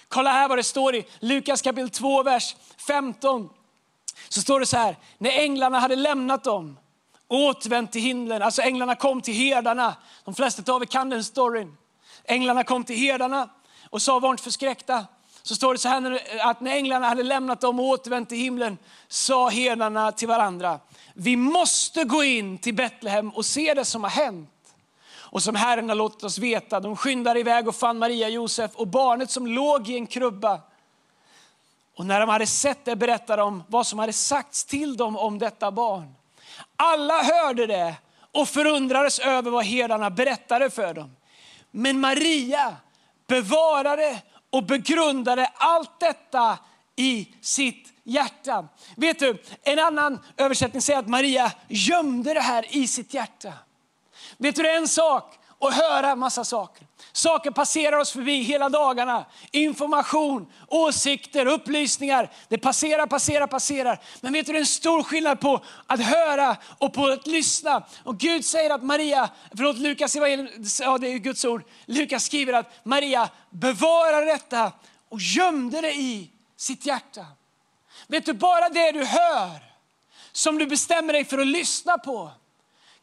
Kolla 0.07 0.31
här 0.31 0.47
vad 0.47 0.57
det 0.57 0.63
står 0.63 0.95
i 0.95 1.05
Lukas 1.19 1.61
kapitel 1.61 1.89
2, 1.89 2.23
vers 2.23 2.55
15. 2.87 3.49
Så 4.29 4.41
står 4.41 4.59
det 4.59 4.65
så 4.65 4.77
här, 4.77 4.97
när 5.17 5.31
änglarna 5.31 5.79
hade 5.79 5.95
lämnat 5.95 6.43
dem 6.43 6.77
och 7.27 7.37
återvänt 7.37 7.91
till 7.91 8.01
himlen, 8.01 8.41
alltså 8.41 8.61
änglarna 8.61 8.95
kom 8.95 9.21
till 9.21 9.33
herdarna. 9.33 9.95
De 10.25 10.35
flesta 10.35 10.73
av 10.73 10.81
er 10.81 10.85
kan 10.85 11.09
den 11.09 11.23
storyn. 11.23 11.77
Änglarna 12.23 12.63
kom 12.63 12.83
till 12.83 12.95
herdarna 12.95 13.49
och 13.89 14.01
sa 14.01 14.19
var 14.19 14.31
inte 14.31 14.43
förskräckta 14.43 15.05
så 15.43 15.55
står 15.55 15.73
det 15.73 15.79
så 15.79 15.89
här 15.89 16.21
att 16.41 16.61
när 16.61 16.71
änglarna 16.71 17.07
hade 17.07 17.23
lämnat 17.23 17.61
dem 17.61 17.79
och 17.79 17.85
återvänt 17.85 18.29
till 18.29 18.37
himlen 18.37 18.77
sa 19.07 19.49
herdarna 19.49 20.11
till 20.11 20.27
varandra, 20.27 20.79
vi 21.13 21.35
måste 21.35 22.03
gå 22.03 22.23
in 22.23 22.57
till 22.57 22.73
Betlehem 22.73 23.29
och 23.29 23.45
se 23.45 23.73
det 23.73 23.85
som 23.85 24.03
har 24.03 24.11
hänt. 24.11 24.49
Och 25.13 25.43
som 25.43 25.55
Herren 25.55 25.89
har 25.89 25.95
låtit 25.95 26.23
oss 26.23 26.37
veta, 26.37 26.79
de 26.79 26.97
skyndade 26.97 27.39
iväg 27.39 27.67
och 27.67 27.75
fann 27.75 27.97
Maria 27.97 28.27
och 28.27 28.33
Josef 28.33 28.71
och 28.75 28.87
barnet 28.87 29.31
som 29.31 29.47
låg 29.47 29.89
i 29.89 29.95
en 29.95 30.07
krubba. 30.07 30.59
Och 31.97 32.05
när 32.05 32.19
de 32.19 32.29
hade 32.29 32.47
sett 32.47 32.85
det 32.85 32.95
berättade 32.95 33.41
de 33.41 33.63
vad 33.67 33.87
som 33.87 33.99
hade 33.99 34.13
sagts 34.13 34.65
till 34.65 34.97
dem 34.97 35.17
om 35.17 35.39
detta 35.39 35.71
barn. 35.71 36.15
Alla 36.75 37.23
hörde 37.23 37.67
det 37.67 37.95
och 38.31 38.47
förundrades 38.47 39.19
över 39.19 39.51
vad 39.51 39.65
herdarna 39.65 40.09
berättade 40.09 40.69
för 40.69 40.93
dem. 40.93 41.15
Men 41.71 41.99
Maria 41.99 42.75
bevarade 43.27 44.21
och 44.51 44.63
begrundade 44.63 45.45
allt 45.45 45.99
detta 45.99 46.57
i 46.95 47.27
sitt 47.41 47.93
hjärta. 48.03 48.67
Vet 48.95 49.19
du, 49.19 49.43
en 49.63 49.79
annan 49.79 50.19
översättning 50.37 50.81
säger 50.81 50.99
att 50.99 51.07
Maria 51.07 51.51
gömde 51.67 52.33
det 52.33 52.41
här 52.41 52.75
i 52.75 52.87
sitt 52.87 53.13
hjärta. 53.13 53.53
Vet 54.37 54.55
du, 54.55 54.63
det 54.63 54.71
är 54.71 54.77
en 54.77 54.87
sak 54.87 55.39
och 55.61 55.73
höra 55.73 56.15
massa 56.15 56.43
saker. 56.43 56.87
Saker 57.11 57.51
passerar 57.51 57.97
oss 57.97 58.11
förbi 58.11 58.41
hela 58.41 58.69
dagarna. 58.69 59.25
Information, 59.51 60.51
åsikter, 60.67 61.45
upplysningar. 61.45 62.31
Det 62.47 62.57
passerar, 62.57 63.07
passerar, 63.07 63.47
passerar. 63.47 63.99
Men 64.21 64.33
vet 64.33 64.45
du, 64.45 64.51
det 64.51 64.57
är 64.57 64.59
en 64.59 64.65
stor 64.65 65.03
skillnad 65.03 65.39
på 65.39 65.61
att 65.87 65.99
höra 65.99 66.57
och 66.77 66.93
på 66.93 67.07
att 67.07 67.27
lyssna. 67.27 67.83
Och 68.03 68.17
Gud 68.17 68.45
säger 68.45 68.69
att 68.69 68.83
Maria, 68.83 69.29
förlåt 69.57 69.77
Lukas 69.77 70.15
ja 70.15 70.97
det 70.97 71.07
är 71.07 71.17
Guds 71.17 71.45
ord. 71.45 71.63
Lukas 71.85 72.25
skriver 72.25 72.53
att 72.53 72.85
Maria 72.85 73.29
bevarade 73.49 74.25
detta 74.25 74.71
och 75.09 75.19
gömde 75.21 75.81
det 75.81 75.93
i 75.93 76.29
sitt 76.57 76.85
hjärta. 76.85 77.25
Vet 78.07 78.25
du, 78.25 78.33
bara 78.33 78.69
det 78.69 78.91
du 78.91 79.05
hör, 79.05 79.49
som 80.31 80.57
du 80.57 80.67
bestämmer 80.67 81.13
dig 81.13 81.25
för 81.25 81.37
att 81.37 81.47
lyssna 81.47 81.97
på, 81.97 82.31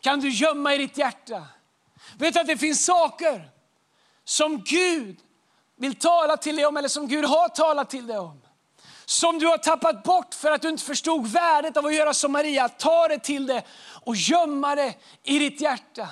kan 0.00 0.20
du 0.20 0.28
gömma 0.28 0.74
i 0.74 0.78
ditt 0.78 0.98
hjärta. 0.98 1.42
Vet 2.16 2.34
du 2.34 2.40
att 2.40 2.46
det 2.46 2.56
finns 2.56 2.84
saker 2.84 3.50
som 4.24 4.64
Gud 4.64 5.16
vill 5.76 5.94
tala 5.94 6.36
till 6.36 6.56
dig 6.56 6.66
om 6.66 6.76
eller 6.76 6.88
som 6.88 7.08
Gud 7.08 7.24
har 7.24 7.48
talat 7.48 7.90
till 7.90 8.06
dig 8.06 8.18
om. 8.18 8.42
Som 9.04 9.38
du 9.38 9.46
har 9.46 9.58
tappat 9.58 10.02
bort 10.02 10.34
för 10.34 10.50
att 10.50 10.62
du 10.62 10.68
inte 10.68 10.84
förstod 10.84 11.26
värdet 11.26 11.76
av 11.76 11.86
att 11.86 11.94
göra 11.94 12.14
som 12.14 12.32
Maria. 12.32 12.68
Ta 12.68 13.08
det 13.08 13.18
till 13.18 13.46
dig 13.46 13.66
och 14.04 14.16
gömma 14.16 14.74
det 14.74 14.94
i 15.22 15.38
ditt 15.38 15.60
hjärta. 15.60 16.08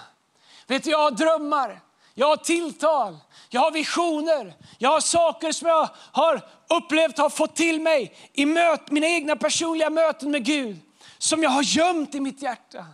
Vet 0.66 0.84
du, 0.84 0.90
jag 0.90 0.98
har 0.98 1.10
drömmar, 1.10 1.80
jag 2.14 2.26
har 2.26 2.36
tilltal, 2.36 3.18
jag 3.48 3.60
har 3.60 3.70
visioner, 3.70 4.54
jag 4.78 4.90
har 4.90 5.00
saker 5.00 5.52
som 5.52 5.68
jag 5.68 5.88
har 6.12 6.40
upplevt 6.68 7.18
har 7.18 7.30
fått 7.30 7.56
till 7.56 7.80
mig 7.80 8.16
i 8.32 8.46
möt, 8.46 8.90
mina 8.90 9.06
egna 9.06 9.36
personliga 9.36 9.90
möten 9.90 10.30
med 10.30 10.44
Gud. 10.44 10.80
Som 11.18 11.42
jag 11.42 11.50
har 11.50 11.62
gömt 11.62 12.14
i 12.14 12.20
mitt 12.20 12.42
hjärta. 12.42 12.86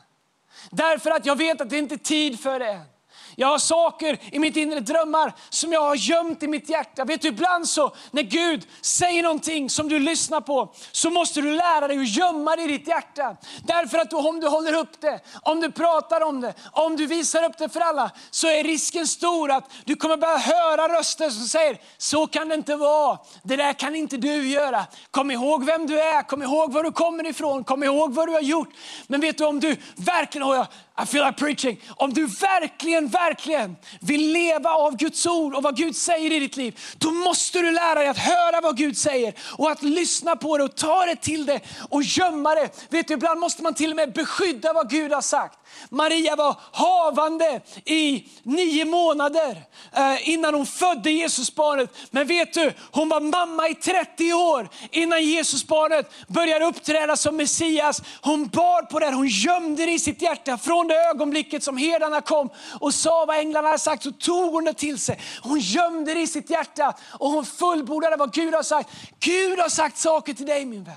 Därför 0.71 1.11
att 1.11 1.27
jag 1.27 1.37
vet 1.37 1.61
att 1.61 1.71
det 1.71 1.79
inte 1.79 1.95
är 1.95 1.97
tid 1.97 2.41
för 2.41 2.59
det 2.59 2.71
än. 2.71 2.92
Jag 3.37 3.49
har 3.49 3.59
saker 3.59 4.19
i 4.33 4.39
mitt 4.39 4.57
inre 4.57 4.81
drömmar 4.81 5.33
som 5.51 5.73
jag 5.73 5.81
har 5.81 5.97
gömt 5.97 6.43
i 6.43 6.49
mitt 6.49 6.69
hjärta. 6.69 7.05
Vet 7.05 7.23
du, 7.23 7.29
ibland 7.29 7.69
så 7.69 7.95
när 8.11 8.23
Gud 8.23 8.67
säger 8.81 9.23
någonting 9.23 9.71
som 9.71 9.89
du 9.89 9.99
lyssnar 9.99 10.41
på, 10.41 10.75
så 10.93 11.11
måste 11.11 11.41
du 11.41 11.57
lära 11.57 11.89
dig 11.89 11.99
att 11.99 12.17
gömma 12.17 12.57
det 12.57 12.63
i 12.63 12.67
ditt 12.67 12.89
hjärta. 12.89 13.37
Därför 13.67 13.99
att 13.99 14.13
om 14.13 14.41
du 14.41 14.49
håller 14.49 14.73
upp 14.75 15.01
det, 15.01 15.21
om 15.43 15.61
du 15.61 15.73
pratar 15.73 16.21
om 16.21 16.41
det, 16.41 16.55
om 16.73 16.97
du 16.97 17.07
visar 17.07 17.45
upp 17.45 17.59
det 17.59 17.69
för 17.69 17.81
alla, 17.81 18.11
så 18.31 18.49
är 18.49 18.65
risken 18.65 19.07
stor 19.07 19.51
att 19.51 19.71
du 19.85 19.97
kommer 19.97 20.17
börja 20.17 20.37
höra 20.37 20.99
röster 20.99 21.31
som 21.31 21.47
säger, 21.47 21.81
så 21.99 22.27
kan 22.27 22.49
det 22.49 22.55
inte 22.55 22.77
vara. 22.77 23.19
Det 23.43 23.57
där 23.57 23.73
kan 23.73 23.95
inte 23.95 24.17
du 24.17 24.49
göra. 24.49 24.87
Kom 25.11 25.31
ihåg 25.31 25.65
vem 25.65 25.87
du 25.87 26.01
är, 26.01 26.23
kom 26.23 26.43
ihåg 26.43 26.73
var 26.73 26.83
du 26.83 26.93
kommer 26.93 27.27
ifrån, 27.27 27.65
kom 27.65 27.83
ihåg 27.83 28.15
vad 28.15 28.29
du 28.29 28.33
har 28.33 28.41
gjort. 28.41 28.69
Men 29.07 29.21
vet 29.21 29.39
du, 29.39 29.45
om 29.45 29.61
du 29.61 29.77
verkligen, 29.97 30.49
oh, 30.49 30.67
I 31.03 31.07
feel 31.07 31.25
like 31.25 31.39
preaching. 31.39 31.81
Om 31.97 32.13
du 32.13 32.27
verkligen, 32.27 33.09
verkligen 33.09 33.22
verkligen 33.29 33.77
vill 34.01 34.33
leva 34.33 34.71
av 34.71 34.97
Guds 34.97 35.27
ord 35.27 35.55
och 35.55 35.63
vad 35.63 35.77
Gud 35.77 35.97
säger 35.97 36.33
i 36.33 36.39
ditt 36.39 36.57
liv, 36.57 36.81
då 36.99 37.11
måste 37.11 37.59
du 37.59 37.71
lära 37.73 37.95
dig 37.95 38.09
att 38.09 38.19
höra 38.19 38.61
vad 38.61 38.77
Gud 38.77 38.97
säger 38.97 39.35
och 39.59 39.71
att 39.71 39.83
lyssna 39.83 40.37
på 40.37 40.59
det 40.59 40.65
och 40.65 40.77
ta 40.77 41.07
det 41.07 41.17
till 41.17 41.47
det 41.47 41.61
och 41.91 42.03
gömma 42.03 42.55
det. 42.55 42.89
Vet 42.91 43.09
du, 43.09 43.15
ibland 43.15 43.41
måste 43.41 43.63
man 43.63 43.75
till 43.75 43.91
och 43.91 43.97
med 43.97 44.13
beskydda 44.13 44.73
vad 44.73 44.91
Gud 44.91 45.13
har 45.13 45.21
sagt. 45.21 45.59
Maria 45.91 46.37
var 46.37 46.61
havande 46.73 47.61
i 47.85 48.29
nio 48.43 48.85
månader 48.85 49.65
eh, 49.93 50.29
innan 50.29 50.55
hon 50.55 50.67
födde 50.67 51.11
Jesusbarnet. 51.11 51.97
Men 52.11 52.27
vet 52.27 52.55
du, 52.55 52.73
hon 52.91 53.09
var 53.09 53.21
mamma 53.21 53.69
i 53.69 53.75
30 53.75 54.33
år 54.33 54.69
innan 54.91 55.25
Jesusbarnet 55.25 56.11
började 56.29 56.65
uppträda 56.65 57.17
som 57.17 57.37
Messias. 57.37 58.03
Hon 58.23 58.49
bar 58.49 58.83
på 58.83 58.99
det, 58.99 59.11
hon 59.11 59.29
gömde 59.29 59.87
det 59.87 59.93
i 59.93 59.99
sitt 59.99 60.23
hjärta. 60.23 60.59
Från 60.59 60.89
det 60.89 60.95
ögonblicket 60.95 61.63
som 61.63 61.77
herdarna 61.77 62.21
kom 62.21 62.51
och 62.81 62.95
sa 62.95 63.25
vad 63.25 63.39
änglarna 63.39 63.69
hade 63.69 63.79
sagt 63.79 64.03
så 64.03 64.13
tog 64.13 64.53
hon 64.53 64.65
det 64.65 64.75
till 64.75 64.99
sig. 64.99 65.21
Hon 65.43 65.59
gömde 65.59 66.15
det 66.15 66.21
i 66.21 66.27
sitt 66.27 66.51
hjärta 66.51 66.95
och 67.11 67.31
hon 67.31 67.47
fullbordade 67.47 68.17
vad 68.17 68.33
Gud 68.33 68.55
har 68.55 68.63
sagt. 68.63 68.91
Gud 69.21 69.59
har 69.59 69.69
sagt 69.69 69.99
saker 69.99 70.35
till 70.35 70.47
dig 70.47 70.65
min 70.65 70.85
vän. 70.85 70.95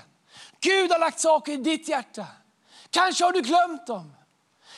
Gud 0.60 0.92
har 0.92 0.98
lagt 0.98 1.20
saker 1.20 1.52
i 1.52 1.56
ditt 1.56 1.88
hjärta. 1.88 2.26
Kanske 2.90 3.24
har 3.24 3.32
du 3.32 3.40
glömt 3.40 3.86
dem. 3.86 4.15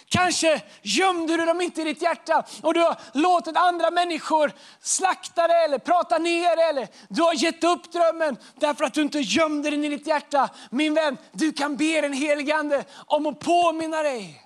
Kanske 0.08 0.62
gömde 0.82 1.36
du 1.36 1.46
dem 1.46 1.60
inte 1.60 1.80
i 1.80 1.84
ditt 1.84 2.02
hjärta 2.02 2.44
och 2.62 2.74
du 2.74 2.80
har 2.80 2.96
låtit 3.12 3.56
andra 3.56 3.90
människor 3.90 4.52
slakta 4.80 5.48
det 5.48 5.64
eller 5.64 5.78
prata 5.78 6.18
ner 6.18 6.56
det. 6.56 6.62
Eller 6.62 6.88
du 7.08 7.22
har 7.22 7.34
gett 7.34 7.64
upp 7.64 7.92
drömmen 7.92 8.36
därför 8.54 8.84
att 8.84 8.94
du 8.94 9.02
inte 9.02 9.20
gömde 9.20 9.70
den 9.70 9.84
i 9.84 9.88
ditt 9.88 10.06
hjärta. 10.06 10.48
Min 10.70 10.94
vän, 10.94 11.16
du 11.32 11.52
kan 11.52 11.76
be 11.76 12.00
den 12.00 12.12
helige 12.12 12.56
Ande 12.56 12.84
om 13.06 13.26
att 13.26 13.38
påminna 13.38 14.02
dig 14.02 14.44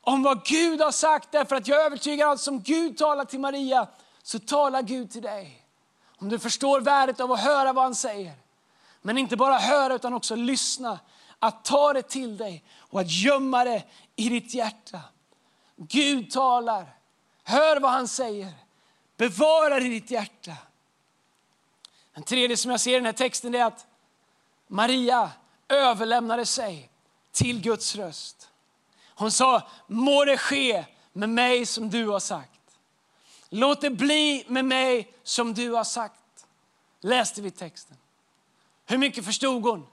om 0.00 0.22
vad 0.22 0.44
Gud 0.44 0.80
har 0.80 0.90
sagt. 0.90 1.32
Därför 1.32 1.56
att 1.56 1.68
jag 1.68 1.80
är 1.80 1.84
övertygad 1.84 2.30
att 2.30 2.40
som 2.40 2.60
Gud 2.60 2.98
talar 2.98 3.24
till 3.24 3.40
Maria 3.40 3.86
så 4.22 4.38
talar 4.38 4.82
Gud 4.82 5.10
till 5.10 5.22
dig. 5.22 5.64
Om 6.20 6.28
du 6.28 6.38
förstår 6.38 6.80
värdet 6.80 7.20
av 7.20 7.32
att 7.32 7.40
höra 7.40 7.72
vad 7.72 7.84
han 7.84 7.94
säger. 7.94 8.32
Men 9.02 9.18
inte 9.18 9.36
bara 9.36 9.58
höra 9.58 9.94
utan 9.94 10.14
också 10.14 10.34
lyssna. 10.34 10.98
Att 11.38 11.64
ta 11.64 11.92
det 11.92 12.02
till 12.02 12.36
dig 12.36 12.64
och 12.78 13.00
att 13.00 13.10
gömma 13.10 13.64
det 13.64 13.82
i 14.18 14.28
ditt 14.28 14.54
hjärta. 14.54 15.00
Gud 15.76 16.30
talar. 16.30 16.96
Hör 17.44 17.80
vad 17.80 17.90
han 17.90 18.08
säger. 18.08 18.52
Bevara 19.16 19.80
det 19.80 19.86
i 19.86 19.88
ditt 19.88 20.10
hjärta. 20.10 20.56
Den 22.14 22.22
tredje 22.22 22.56
som 22.56 22.70
jag 22.70 22.80
ser 22.80 22.90
i 22.90 22.94
den 22.94 23.06
här 23.06 23.12
texten 23.12 23.54
är 23.54 23.64
att 23.64 23.86
Maria 24.66 25.30
överlämnade 25.68 26.46
sig 26.46 26.90
till 27.32 27.60
Guds 27.60 27.96
röst. 27.96 28.50
Hon 29.14 29.30
sa, 29.30 29.68
må 29.86 30.24
det 30.24 30.38
ske 30.38 30.84
med 31.12 31.28
mig 31.28 31.66
som 31.66 31.90
du 31.90 32.08
har 32.08 32.20
sagt. 32.20 32.60
Låt 33.48 33.80
det 33.80 33.90
bli 33.90 34.44
med 34.48 34.64
mig 34.64 35.12
som 35.22 35.54
du 35.54 35.70
har 35.70 35.84
sagt. 35.84 36.46
Läste 37.00 37.42
vi 37.42 37.50
texten. 37.50 37.96
Hur 38.86 38.98
mycket 38.98 39.24
förstod 39.24 39.62
hon? 39.62 39.86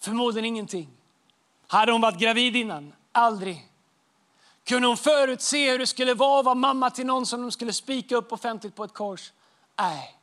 Förmodligen 0.00 0.44
ingenting. 0.44 0.88
Hade 1.66 1.92
hon 1.92 2.00
varit 2.00 2.18
gravid 2.18 2.56
innan? 2.56 2.92
Aldrig. 3.12 3.69
Kunde 4.70 4.88
hon 4.88 4.96
förutse 4.96 5.70
hur 5.70 5.78
det 5.78 5.86
skulle 5.86 6.14
vara 6.14 6.38
att 6.38 6.44
vara 6.44 6.54
mamma 6.54 6.90
till 6.90 7.06
någon 7.06 7.26
som 7.26 7.40
de 7.40 7.52
skulle 7.52 7.72
spika 7.72 8.16
upp 8.16 8.32
offentligt 8.32 8.76
på 8.76 8.84
ett 8.84 8.92
kors? 8.92 9.32
Nej. 9.78 10.14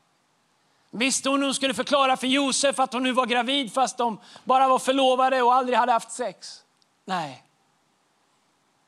Visste 0.92 1.30
hon 1.30 1.40
hur 1.40 1.46
hon 1.46 1.54
skulle 1.54 1.74
förklara 1.74 2.18
för 2.18 2.28
Josef 2.28 2.80
att 2.80 2.94
hon 2.94 3.04
nu 3.04 3.12
var 3.12 3.26
gravid 3.26 3.74
fast 3.74 3.98
de 3.98 4.20
bara 4.44 4.68
var 4.68 4.80
förlovade 4.80 5.42
och 5.42 5.54
aldrig 5.54 5.78
hade 5.78 5.92
haft 5.92 6.12
sex? 6.12 6.64
Nej. 7.06 7.44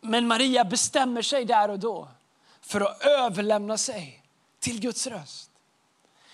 Men 0.01 0.27
Maria 0.27 0.65
bestämmer 0.65 1.21
sig 1.21 1.45
där 1.45 1.69
och 1.69 1.79
då 1.79 2.07
för 2.61 2.81
att 2.81 3.01
överlämna 3.01 3.77
sig 3.77 4.23
till 4.59 4.79
Guds 4.79 5.07
röst. 5.07 5.51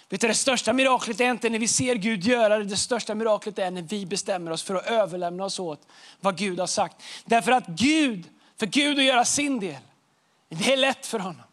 Vet 0.10 0.22
du, 0.22 0.27
det 0.27 0.34
största 0.34 0.74
miraklet 0.74 1.22
är 1.22 1.32
inte 1.32 1.50
när 1.50 1.60
vi 1.60 1.67
ser 1.67 1.96
Gud 1.96 2.24
göra 2.24 2.58
det, 2.58 2.63
det 2.63 2.77
största 2.77 3.15
miraklet 3.15 3.60
är 3.60 3.72
när 3.72 3.82
vi 3.82 4.05
bestämmer 4.05 4.51
oss 4.51 4.63
för 4.63 4.75
att 4.75 4.86
överlämna 4.86 5.46
oss 5.46 5.60
åt 5.60 5.88
vad 6.20 6.38
Gud 6.38 6.60
har 6.60 6.67
sagt. 6.67 6.96
Därför 7.25 7.51
att 7.51 7.67
Gud, 7.67 8.29
för 8.59 8.65
Gud 8.65 9.00
att 9.00 9.05
göra 9.05 9.25
sin 9.25 9.59
del, 9.59 9.81
det 10.50 10.74
är 10.74 10.77
lätt 10.77 11.05
för 11.05 11.19
honom. 11.19 11.43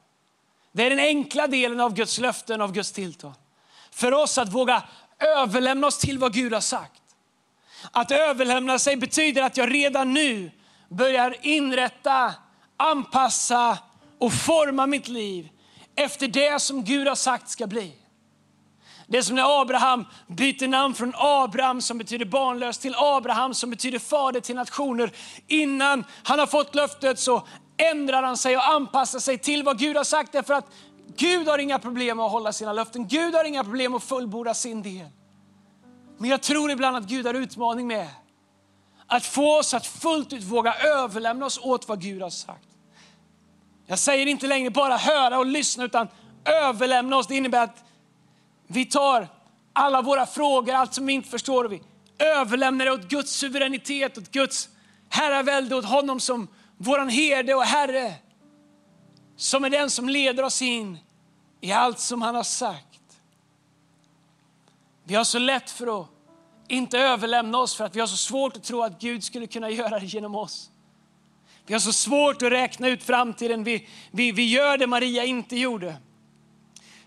Det 0.73 0.87
är 0.87 0.91
den 0.91 0.99
enkla 0.99 1.47
delen 1.47 1.81
av 1.81 1.95
Guds 1.95 2.19
löften, 2.19 2.61
av 2.61 2.73
Guds 2.73 2.93
tilltal. 2.93 3.33
För 3.91 4.13
oss 4.13 4.39
att 4.39 4.53
våga 4.53 4.83
överlämna 5.19 5.87
oss 5.87 5.99
till 5.99 6.19
vad 6.19 6.35
Gud 6.35 6.53
har 6.53 6.61
sagt. 6.61 7.03
Att 7.91 8.11
överlämna 8.11 8.79
sig 8.79 8.97
betyder 8.97 9.43
att 9.43 9.57
jag 9.57 9.75
redan 9.75 10.15
nu 10.15 10.51
börjar 10.89 11.37
inrätta, 11.43 12.35
anpassa 12.77 13.79
och 14.19 14.33
forma 14.33 14.87
mitt 14.87 15.09
liv 15.09 15.49
efter 15.95 16.29
det 16.29 16.63
som 16.63 16.85
Gud 16.85 17.09
har 17.09 17.15
sagt 17.15 17.49
ska 17.49 17.67
bli. 17.67 18.02
Det 19.13 19.19
är 19.19 19.23
som 19.23 19.37
när 19.37 19.61
Abraham 19.61 20.05
byter 20.27 20.69
namn 20.69 20.95
från 20.95 21.13
Abraham 21.17 21.81
som 21.81 21.99
betyder 21.99 22.25
barnlös 22.25 22.79
till 22.79 22.95
Abraham 22.97 23.55
som 23.55 23.71
betyder 23.71 23.99
fader 23.99 24.41
till 24.41 24.55
nationer. 24.55 25.13
Innan 25.47 26.05
han 26.23 26.39
har 26.39 26.47
fått 26.47 26.75
löftet 26.75 27.19
så 27.19 27.47
ändrar 27.77 28.23
han 28.23 28.37
sig 28.37 28.57
och 28.57 28.69
anpassar 28.69 29.19
sig 29.19 29.39
till 29.39 29.63
vad 29.63 29.79
Gud 29.79 29.97
har 29.97 30.05
sagt. 30.05 30.33
Därför 30.33 30.55
att 30.55 30.67
Gud 31.17 31.49
har 31.49 31.59
inga 31.59 31.79
problem 31.79 32.21
att 32.21 32.31
hålla 32.31 32.53
sina 32.53 32.73
löften. 32.73 33.09
Gud 33.09 33.35
har 33.35 33.45
inga 33.45 33.65
problem 33.65 33.95
att 33.95 34.03
fullborda 34.03 34.55
sin 34.55 34.83
del. 34.83 35.09
Men 36.19 36.31
jag 36.31 36.43
tror 36.43 36.71
ibland 36.71 36.97
att 36.97 37.05
Gud 37.05 37.27
har 37.27 37.35
utmaning 37.35 37.87
med 37.87 38.09
att 39.07 39.27
få 39.27 39.59
oss 39.59 39.75
att 39.75 39.87
fullt 39.87 40.33
ut 40.33 40.45
våga 40.45 40.75
överlämna 40.75 41.47
oss 41.47 41.59
åt 41.63 41.89
vad 41.89 42.01
Gud 42.01 42.23
har 42.23 42.31
sagt. 42.31 42.69
Jag 43.87 43.99
säger 43.99 44.27
inte 44.27 44.47
längre 44.47 44.71
bara 44.71 44.97
höra 44.97 45.39
och 45.39 45.47
lyssna 45.47 45.85
utan 45.85 46.09
överlämna 46.45 47.17
oss. 47.17 47.27
Det 47.27 47.37
innebär 47.37 47.65
att 47.65 47.85
vi 48.73 48.85
tar 48.85 49.29
alla 49.73 50.03
våra 50.03 50.27
frågor, 50.27 50.75
allt 50.75 50.95
som 50.95 51.07
vi 51.07 51.13
inte 51.13 51.29
förstår, 51.29 51.65
och 51.65 51.73
vi 51.73 51.83
överlämnar 52.19 52.85
det 52.85 52.93
åt 52.93 53.09
Guds 53.09 53.33
suveränitet, 53.33 54.19
åt 54.19 54.31
Guds 54.31 54.69
herravälde, 55.09 55.77
åt 55.77 55.85
honom 55.85 56.21
som 56.21 56.49
våran 56.77 57.09
herde 57.09 57.55
och 57.55 57.63
Herre. 57.63 58.15
Som 59.37 59.65
är 59.65 59.71
den 59.71 59.91
som 59.91 60.09
leder 60.09 60.43
oss 60.43 60.63
in 60.63 60.99
i 61.61 61.73
allt 61.73 61.99
som 61.99 62.23
han 62.23 62.35
har 62.35 62.43
sagt. 62.43 62.89
Vi 65.05 65.15
har 65.15 65.25
så 65.25 65.39
lätt 65.39 65.71
för 65.71 66.01
att 66.01 66.09
inte 66.69 66.99
överlämna 66.99 67.59
oss 67.59 67.77
för 67.77 67.85
att 67.85 67.97
vi 67.97 68.01
har 68.01 68.07
så 68.07 68.17
svårt 68.17 68.57
att 68.57 68.65
tro 68.65 68.83
att 68.83 69.01
Gud 69.01 69.25
skulle 69.25 69.47
kunna 69.47 69.71
göra 69.71 69.99
det 69.99 70.07
genom 70.07 70.35
oss. 70.35 70.71
Vi 71.67 71.75
har 71.75 71.81
så 71.81 71.93
svårt 71.93 72.43
att 72.43 72.53
räkna 72.53 72.89
ut 72.89 73.03
framtiden. 73.03 73.65
Vi, 73.65 73.89
vi, 74.11 74.33
vi 74.33 74.51
gör 74.51 74.79
det 74.79 74.87
Maria 74.87 75.25
inte 75.25 75.57
gjorde. 75.57 75.97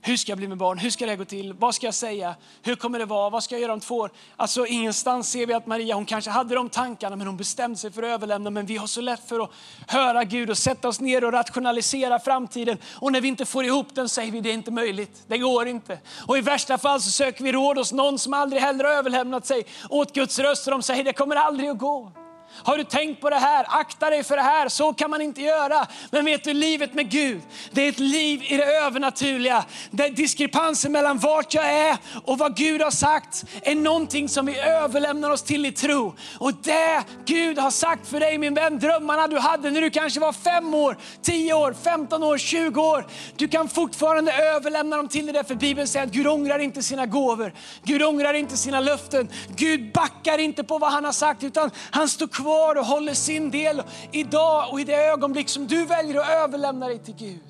Hur 0.08 0.18
ska 0.18 0.32
jag 0.32 0.38
bli 0.38 0.48
med 0.48 0.58
barn? 0.58 0.78
Hur 0.78 0.90
ska 0.90 1.06
det 1.06 1.16
gå 1.16 1.26
till? 1.26 1.54
Vad 1.54 1.76
ska 1.76 1.88
jag 1.88 1.94
säga? 1.94 2.36
Hur 2.62 2.76
kommer 2.76 3.00
det 3.00 3.06
vara? 3.06 3.30
Vad 3.30 3.44
ska 3.44 3.56
jag 3.56 3.62
göra 3.62 3.74
om 3.74 3.80
två 3.80 3.96
år? 3.96 4.12
Alltså 4.36 4.66
ingenstans 4.66 5.30
ser 5.30 5.46
vi 5.46 5.54
att 5.54 5.66
Maria, 5.68 5.96
hon 5.96 6.06
kanske 6.06 6.32
hade 6.32 6.56
de 6.56 6.70
tankarna 6.70 7.16
men 7.16 7.28
hon 7.28 7.38
bestämde 7.38 7.78
sig 7.78 7.92
för 7.92 8.04
att 8.04 8.10
överlämna. 8.10 8.50
Men 8.50 8.66
vi 8.66 8.78
har 8.78 8.88
så 8.88 9.02
lätt 9.02 9.30
för 9.30 9.40
att 9.40 9.52
höra 9.88 10.24
Gud 10.24 10.50
och 10.50 10.58
sätta 10.58 10.88
oss 10.88 11.00
ner 11.00 11.24
och 11.24 11.32
rationalisera 11.32 12.20
framtiden. 12.20 12.78
Och 12.94 13.12
när 13.12 13.22
vi 13.22 13.28
inte 13.28 13.46
får 13.46 13.66
ihop 13.66 13.96
den 13.96 14.10
säger 14.10 14.32
vi 14.32 14.42
det 14.42 14.50
är 14.50 14.54
inte 14.54 14.72
möjligt. 14.72 15.24
Det 15.28 15.38
går 15.38 15.68
inte. 15.68 16.00
Och 16.28 16.38
i 16.38 16.42
värsta 16.42 16.78
fall 16.78 17.02
så 17.02 17.12
söker 17.12 17.44
vi 17.44 17.52
råd 17.52 17.78
hos 17.78 17.94
någon 17.94 18.20
som 18.20 18.34
aldrig 18.34 18.62
heller 18.62 18.84
har 18.84 18.92
överlämnat 18.92 19.46
sig 19.46 19.66
åt 19.90 20.14
Guds 20.14 20.40
röst 20.40 20.68
och 20.68 20.72
de 20.72 20.82
säger 20.82 21.04
det 21.04 21.14
kommer 21.14 21.36
aldrig 21.36 21.70
att 21.70 21.78
gå. 21.78 22.25
Har 22.64 22.78
du 22.78 22.84
tänkt 22.84 23.22
på 23.22 23.30
det 23.30 23.36
här? 23.36 23.66
Akta 23.70 24.10
dig 24.10 24.24
för 24.24 24.36
det 24.36 24.42
här. 24.42 24.70
Så 24.70 24.94
kan 24.94 25.10
man 25.10 25.22
inte 25.22 25.42
göra. 25.42 25.88
Men 26.12 26.26
vet 26.26 26.44
du, 26.44 26.54
livet 26.54 26.94
med 26.94 27.12
Gud, 27.12 27.42
det 27.72 27.82
är 27.82 27.90
ett 27.90 28.00
liv 28.00 28.44
i 28.44 28.58
det 28.58 28.66
övernaturliga. 28.66 29.66
Där 29.92 30.10
diskrepansen 30.10 30.92
mellan 30.92 31.20
vart 31.20 31.54
jag 31.54 31.74
är 31.74 31.98
och 32.24 32.38
vad 32.38 32.56
Gud 32.56 32.82
har 32.82 32.92
sagt 32.92 33.46
är 33.62 33.76
någonting 33.76 34.30
som 34.30 34.46
vi 34.46 34.60
överlämnar 34.60 35.30
oss 35.30 35.44
till 35.44 35.66
i 35.66 35.72
tro. 35.72 36.16
Och 36.40 36.54
det 36.54 37.04
Gud 37.26 37.60
har 37.60 37.72
sagt 37.72 38.08
för 38.08 38.20
dig 38.20 38.38
min 38.38 38.54
vän, 38.54 38.80
drömmarna 38.80 39.28
du 39.28 39.40
hade 39.40 39.72
när 39.72 39.82
du 39.82 39.90
kanske 39.90 40.20
var 40.20 40.34
fem 40.34 40.74
år, 40.74 40.98
tio 41.22 41.54
år, 41.54 41.76
15 41.84 42.24
år, 42.24 42.38
20 42.38 42.82
år. 42.82 43.08
Du 43.36 43.48
kan 43.48 43.70
fortfarande 43.70 44.34
överlämna 44.34 44.98
dem 44.98 45.08
till 45.08 45.26
dig 45.26 45.44
för 45.44 45.56
Bibeln 45.56 45.88
säger 45.88 46.06
att 46.06 46.12
Gud 46.12 46.28
ångrar 46.28 46.60
inte 46.60 46.84
sina 46.84 47.06
gåvor. 47.06 47.54
Gud 47.84 48.04
ångrar 48.04 48.34
inte 48.34 48.58
sina 48.58 48.80
löften. 48.80 49.30
Gud 49.56 49.92
backar 49.94 50.38
inte 50.38 50.64
på 50.64 50.78
vad 50.78 50.92
han 50.92 51.06
har 51.06 51.12
sagt 51.12 51.44
utan 51.44 51.72
han 51.92 52.10
står 52.10 52.28
kvar 52.28 52.45
kvar 52.46 52.76
och 52.76 52.86
håller 52.86 53.14
sin 53.14 53.52
del 53.52 53.84
idag 54.12 54.72
och 54.72 54.80
i 54.80 54.84
det 54.84 54.96
ögonblick 54.96 55.50
som 55.50 55.68
du 55.68 55.86
väljer 55.86 56.22
att 56.22 56.30
överlämna 56.30 56.88
dig 56.88 57.00
till 57.00 57.16
Gud 57.16 57.44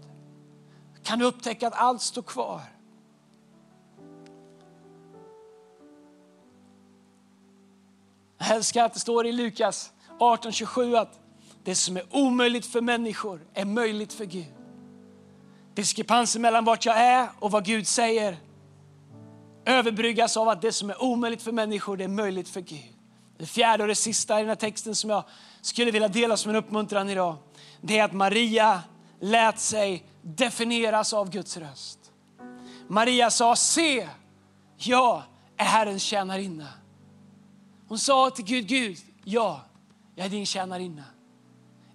kan 1.03 1.19
du 1.19 1.25
upptäcka 1.25 1.67
att 1.67 1.73
allt 1.73 2.01
står 2.01 2.21
kvar. 2.21 2.61
Jag 8.37 8.55
älskar 8.55 8.85
att 8.85 8.93
det 8.93 8.99
står 8.99 9.27
i 9.27 9.31
Lukas 9.31 9.91
18.27 10.19 10.99
att 10.99 11.19
det 11.63 11.75
som 11.75 11.97
är 11.97 12.03
omöjligt 12.11 12.65
för 12.65 12.81
människor 12.81 13.41
är 13.53 13.65
möjligt 13.65 14.13
för 14.13 14.25
Gud. 14.25 14.53
Diskrepansen 15.73 16.41
mellan 16.41 16.65
vart 16.65 16.85
jag 16.85 16.97
är 16.97 17.27
och 17.39 17.51
vad 17.51 17.65
Gud 17.65 17.87
säger 17.87 18.37
överbryggas 19.65 20.37
av 20.37 20.49
att 20.49 20.61
det 20.61 20.71
som 20.71 20.89
är 20.89 21.03
omöjligt 21.03 21.41
för 21.41 21.51
människor 21.51 21.97
det 21.97 22.03
är 22.03 22.07
möjligt 22.07 22.49
för 22.49 22.61
Gud. 22.61 22.94
Det 23.37 23.45
fjärde 23.45 23.83
och 23.83 23.87
det 23.87 23.95
sista 23.95 24.39
i 24.39 24.41
den 24.41 24.49
här 24.49 24.55
texten 24.55 24.95
som 24.95 25.09
jag 25.09 25.23
skulle 25.61 25.91
vilja 25.91 26.07
dela 26.07 26.37
som 26.37 26.49
en 26.49 26.55
uppmuntran 26.55 27.09
idag, 27.09 27.35
det 27.81 27.99
är 27.99 28.03
att 28.03 28.13
Maria 28.13 28.81
lät 29.19 29.59
sig 29.59 30.03
definieras 30.21 31.13
av 31.13 31.29
Guds 31.29 31.57
röst. 31.57 31.99
Maria 32.87 33.31
sa, 33.31 33.55
se, 33.55 34.09
jag 34.77 35.23
är 35.57 35.65
Herrens 35.65 36.03
tjänarinna. 36.03 36.67
Hon 37.87 37.99
sa 37.99 38.29
till 38.29 38.45
Gud, 38.45 38.67
Gud, 38.67 38.97
ja, 39.23 39.61
jag 40.15 40.25
är 40.25 40.29
din 40.29 40.45
tjänarinna. 40.45 41.03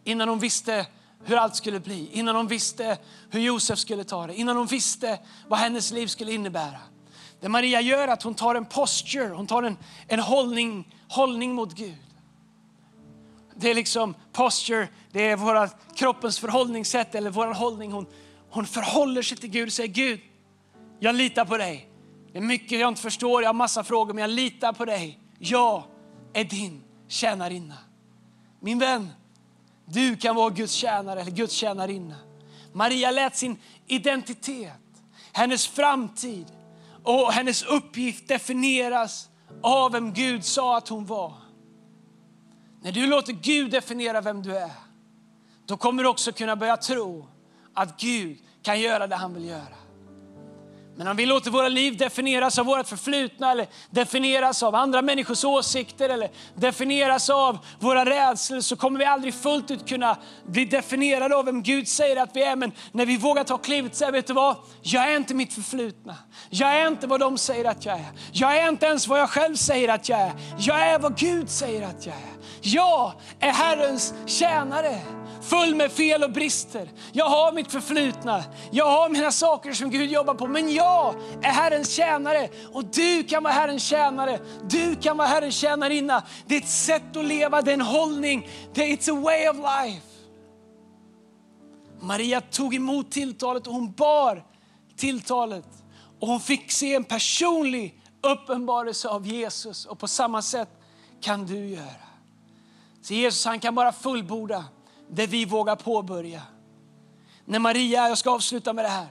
Innan 0.04 0.28
hon 0.28 0.38
visste 0.38 0.86
hur 1.24 1.36
allt 1.36 1.56
skulle 1.56 1.80
bli, 1.80 2.08
innan 2.12 2.36
hon 2.36 2.46
visste 2.46 2.98
hur 3.30 3.40
Josef 3.40 3.78
skulle 3.78 4.04
ta 4.04 4.26
det, 4.26 4.34
innan 4.34 4.56
hon 4.56 4.66
visste 4.66 5.18
vad 5.48 5.58
hennes 5.58 5.92
liv 5.92 6.06
skulle 6.06 6.32
innebära. 6.32 6.78
Det 7.40 7.48
Maria 7.48 7.80
gör 7.80 8.08
är 8.08 8.12
att 8.12 8.22
hon 8.22 8.34
tar 8.34 8.54
en 8.54 8.64
posture, 8.64 9.28
hon 9.28 9.46
tar 9.46 9.62
en, 9.62 9.76
en 10.06 10.20
hållning, 10.20 10.94
hållning 11.10 11.54
mot 11.54 11.74
Gud. 11.74 11.96
Det 13.54 13.70
är 13.70 13.74
liksom 13.74 14.14
posture, 14.32 14.88
det 15.12 15.28
är 15.28 15.36
våra, 15.36 15.68
kroppens 15.94 16.38
förhållningssätt 16.38 17.14
eller 17.14 17.30
vår 17.30 17.46
hållning. 17.46 17.92
Hon, 17.92 18.06
hon 18.50 18.66
förhåller 18.66 19.22
sig 19.22 19.38
till 19.38 19.50
Gud 19.50 19.66
och 19.66 19.72
säger 19.72 19.94
Gud, 19.94 20.20
jag 21.00 21.14
litar 21.14 21.44
på 21.44 21.56
dig. 21.56 21.90
Det 22.32 22.38
är 22.38 22.42
mycket 22.42 22.80
jag 22.80 22.88
inte 22.88 23.02
förstår, 23.02 23.42
jag 23.42 23.48
har 23.48 23.54
massa 23.54 23.84
frågor, 23.84 24.14
men 24.14 24.20
jag 24.20 24.30
litar 24.30 24.72
på 24.72 24.84
dig. 24.84 25.18
Jag 25.38 25.82
är 26.32 26.44
din 26.44 26.82
tjänarinna. 27.08 27.76
Min 28.60 28.78
vän, 28.78 29.08
du 29.84 30.16
kan 30.16 30.36
vara 30.36 30.50
Guds 30.50 30.72
tjänare 30.72 31.20
eller 31.20 31.30
Guds 31.30 31.54
tjänarinna. 31.54 32.16
Maria 32.72 33.10
lät 33.10 33.36
sin 33.36 33.58
identitet, 33.86 34.72
hennes 35.32 35.66
framtid 35.66 36.46
och 37.04 37.32
hennes 37.32 37.62
uppgift 37.62 38.28
definieras 38.28 39.28
av 39.62 39.92
vem 39.92 40.12
Gud 40.12 40.44
sa 40.44 40.76
att 40.76 40.88
hon 40.88 41.06
var. 41.06 41.32
När 42.82 42.92
du 42.92 43.06
låter 43.06 43.32
Gud 43.32 43.70
definiera 43.70 44.20
vem 44.20 44.42
du 44.42 44.56
är, 44.56 44.70
då 45.66 45.76
kommer 45.76 46.02
du 46.02 46.08
också 46.08 46.32
kunna 46.32 46.56
börja 46.56 46.76
tro 46.76 47.26
att 47.74 48.00
Gud 48.00 48.38
kan 48.62 48.80
göra 48.80 49.06
det 49.06 49.16
han 49.16 49.34
vill 49.34 49.44
göra. 49.44 49.76
Men 51.00 51.08
om 51.08 51.16
vi 51.16 51.26
låter 51.26 51.50
våra 51.50 51.68
liv 51.68 51.96
definieras 51.96 52.58
av 52.58 52.66
vårt 52.66 52.88
förflutna 52.88 53.50
eller 53.50 53.66
definieras 53.90 54.62
av 54.62 54.74
andra 54.74 55.02
människors 55.02 55.44
åsikter 55.44 56.08
eller 56.08 56.30
definieras 56.54 57.30
av 57.30 57.58
våra 57.78 58.04
rädslor 58.04 58.60
så 58.60 58.76
kommer 58.76 58.98
vi 58.98 59.04
aldrig 59.04 59.34
fullt 59.34 59.70
ut 59.70 59.88
kunna 59.88 60.16
bli 60.46 60.64
definierade 60.64 61.36
av 61.36 61.44
vem 61.44 61.62
Gud 61.62 61.88
säger 61.88 62.16
att 62.16 62.36
vi 62.36 62.42
är. 62.42 62.56
Men 62.56 62.72
när 62.92 63.06
vi 63.06 63.16
vågar 63.16 63.44
ta 63.44 63.58
klivet 63.58 63.92
och 63.92 63.98
säga, 63.98 64.10
vet 64.10 64.26
du 64.26 64.32
vad? 64.32 64.56
Jag 64.82 65.12
är 65.12 65.16
inte 65.16 65.34
mitt 65.34 65.52
förflutna. 65.52 66.16
Jag 66.50 66.76
är 66.80 66.88
inte 66.88 67.06
vad 67.06 67.20
de 67.20 67.38
säger 67.38 67.64
att 67.64 67.84
jag 67.84 67.94
är. 67.94 68.12
Jag 68.32 68.58
är 68.58 68.68
inte 68.68 68.86
ens 68.86 69.08
vad 69.08 69.20
jag 69.20 69.30
själv 69.30 69.56
säger 69.56 69.88
att 69.88 70.08
jag 70.08 70.20
är. 70.20 70.32
Jag 70.58 70.80
är 70.80 70.98
vad 70.98 71.18
Gud 71.18 71.50
säger 71.50 71.86
att 71.86 72.06
jag 72.06 72.14
är. 72.14 72.40
Jag 72.60 73.12
är 73.40 73.50
Herrens 73.50 74.14
tjänare 74.26 75.00
full 75.50 75.74
med 75.74 75.92
fel 75.92 76.24
och 76.24 76.32
brister. 76.32 76.90
Jag 77.12 77.28
har 77.28 77.52
mitt 77.52 77.72
förflutna, 77.72 78.44
jag 78.70 78.84
har 78.84 79.08
mina 79.08 79.30
saker 79.30 79.72
som 79.72 79.90
Gud 79.90 80.10
jobbar 80.10 80.34
på. 80.34 80.46
Men 80.46 80.74
jag 80.74 81.14
är 81.42 81.50
Herrens 81.50 81.90
tjänare 81.90 82.48
och 82.72 82.84
du 82.84 83.24
kan 83.24 83.42
vara 83.42 83.54
Herrens 83.54 83.82
tjänare. 83.82 84.38
Du 84.68 84.96
kan 84.96 85.16
vara 85.16 85.28
Herrens 85.28 85.54
tjänarinna. 85.54 86.22
Det 86.46 86.54
är 86.54 86.60
ett 86.60 86.68
sätt 86.68 87.16
att 87.16 87.24
leva, 87.24 87.62
det 87.62 87.70
är 87.70 87.74
en 87.74 87.80
hållning. 87.80 88.48
It's 88.74 89.10
a 89.10 89.20
way 89.20 89.48
of 89.48 89.56
life. 89.56 90.06
Maria 92.00 92.40
tog 92.40 92.74
emot 92.74 93.10
tilltalet 93.10 93.66
och 93.66 93.72
hon 93.72 93.92
bar 93.92 94.44
tilltalet. 94.96 95.66
Och 96.20 96.28
hon 96.28 96.40
fick 96.40 96.72
se 96.72 96.94
en 96.94 97.04
personlig 97.04 98.02
uppenbarelse 98.22 99.08
av 99.08 99.26
Jesus. 99.26 99.86
Och 99.86 99.98
på 99.98 100.08
samma 100.08 100.42
sätt 100.42 100.68
kan 101.20 101.46
du 101.46 101.66
göra. 101.68 102.06
Så 103.02 103.14
Jesus 103.14 103.44
han 103.44 103.60
kan 103.60 103.74
bara 103.74 103.92
fullborda 103.92 104.64
det 105.12 105.26
vi 105.26 105.44
vågar 105.44 105.76
påbörja. 105.76 106.42
När 107.44 107.58
Maria, 107.58 108.08
jag 108.08 108.18
ska 108.18 108.30
avsluta 108.30 108.72
med 108.72 108.84
det 108.84 108.88
här. 108.88 109.08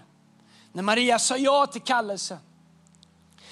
När 0.72 0.84
Maria 0.84 1.20
sa 1.20 1.38
ja 1.38 1.66
till 1.66 1.82
kallelsen 1.82 2.38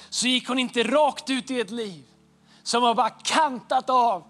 så 0.10 0.28
gick 0.28 0.48
hon 0.48 0.60
inte 0.60 0.84
rakt 0.84 1.30
ut 1.30 1.52
i 1.52 1.60
ett 1.60 1.72
liv 1.72 2.04
som 2.64 2.82
var 2.82 2.96
bara 2.96 3.10
kantat 3.10 3.90
av 3.90 4.24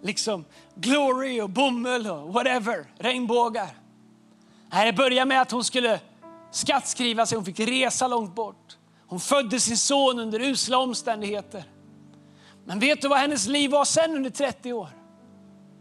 liksom 0.00 0.44
glory 0.74 1.40
och 1.40 1.50
bomull 1.50 2.06
och 2.06 2.32
whatever, 2.32 2.86
regnbågar. 2.98 3.68
Det 4.70 4.92
började 4.92 5.28
med 5.28 5.40
att 5.40 5.50
hon 5.50 5.64
skulle 5.64 6.00
skattskriva 6.50 7.26
sig, 7.26 7.36
hon 7.36 7.44
fick 7.44 7.60
resa 7.60 8.08
långt 8.08 8.34
bort. 8.34 8.76
Hon 9.06 9.20
födde 9.20 9.60
sin 9.60 9.76
son 9.76 10.18
under 10.18 10.40
usla 10.40 10.78
omständigheter. 10.78 11.64
Men 12.64 12.78
vet 12.78 13.02
du 13.02 13.08
vad 13.08 13.18
hennes 13.18 13.46
liv 13.46 13.70
var 13.70 13.84
sen 13.84 14.16
under 14.16 14.30
30 14.30 14.72
år? 14.72 14.88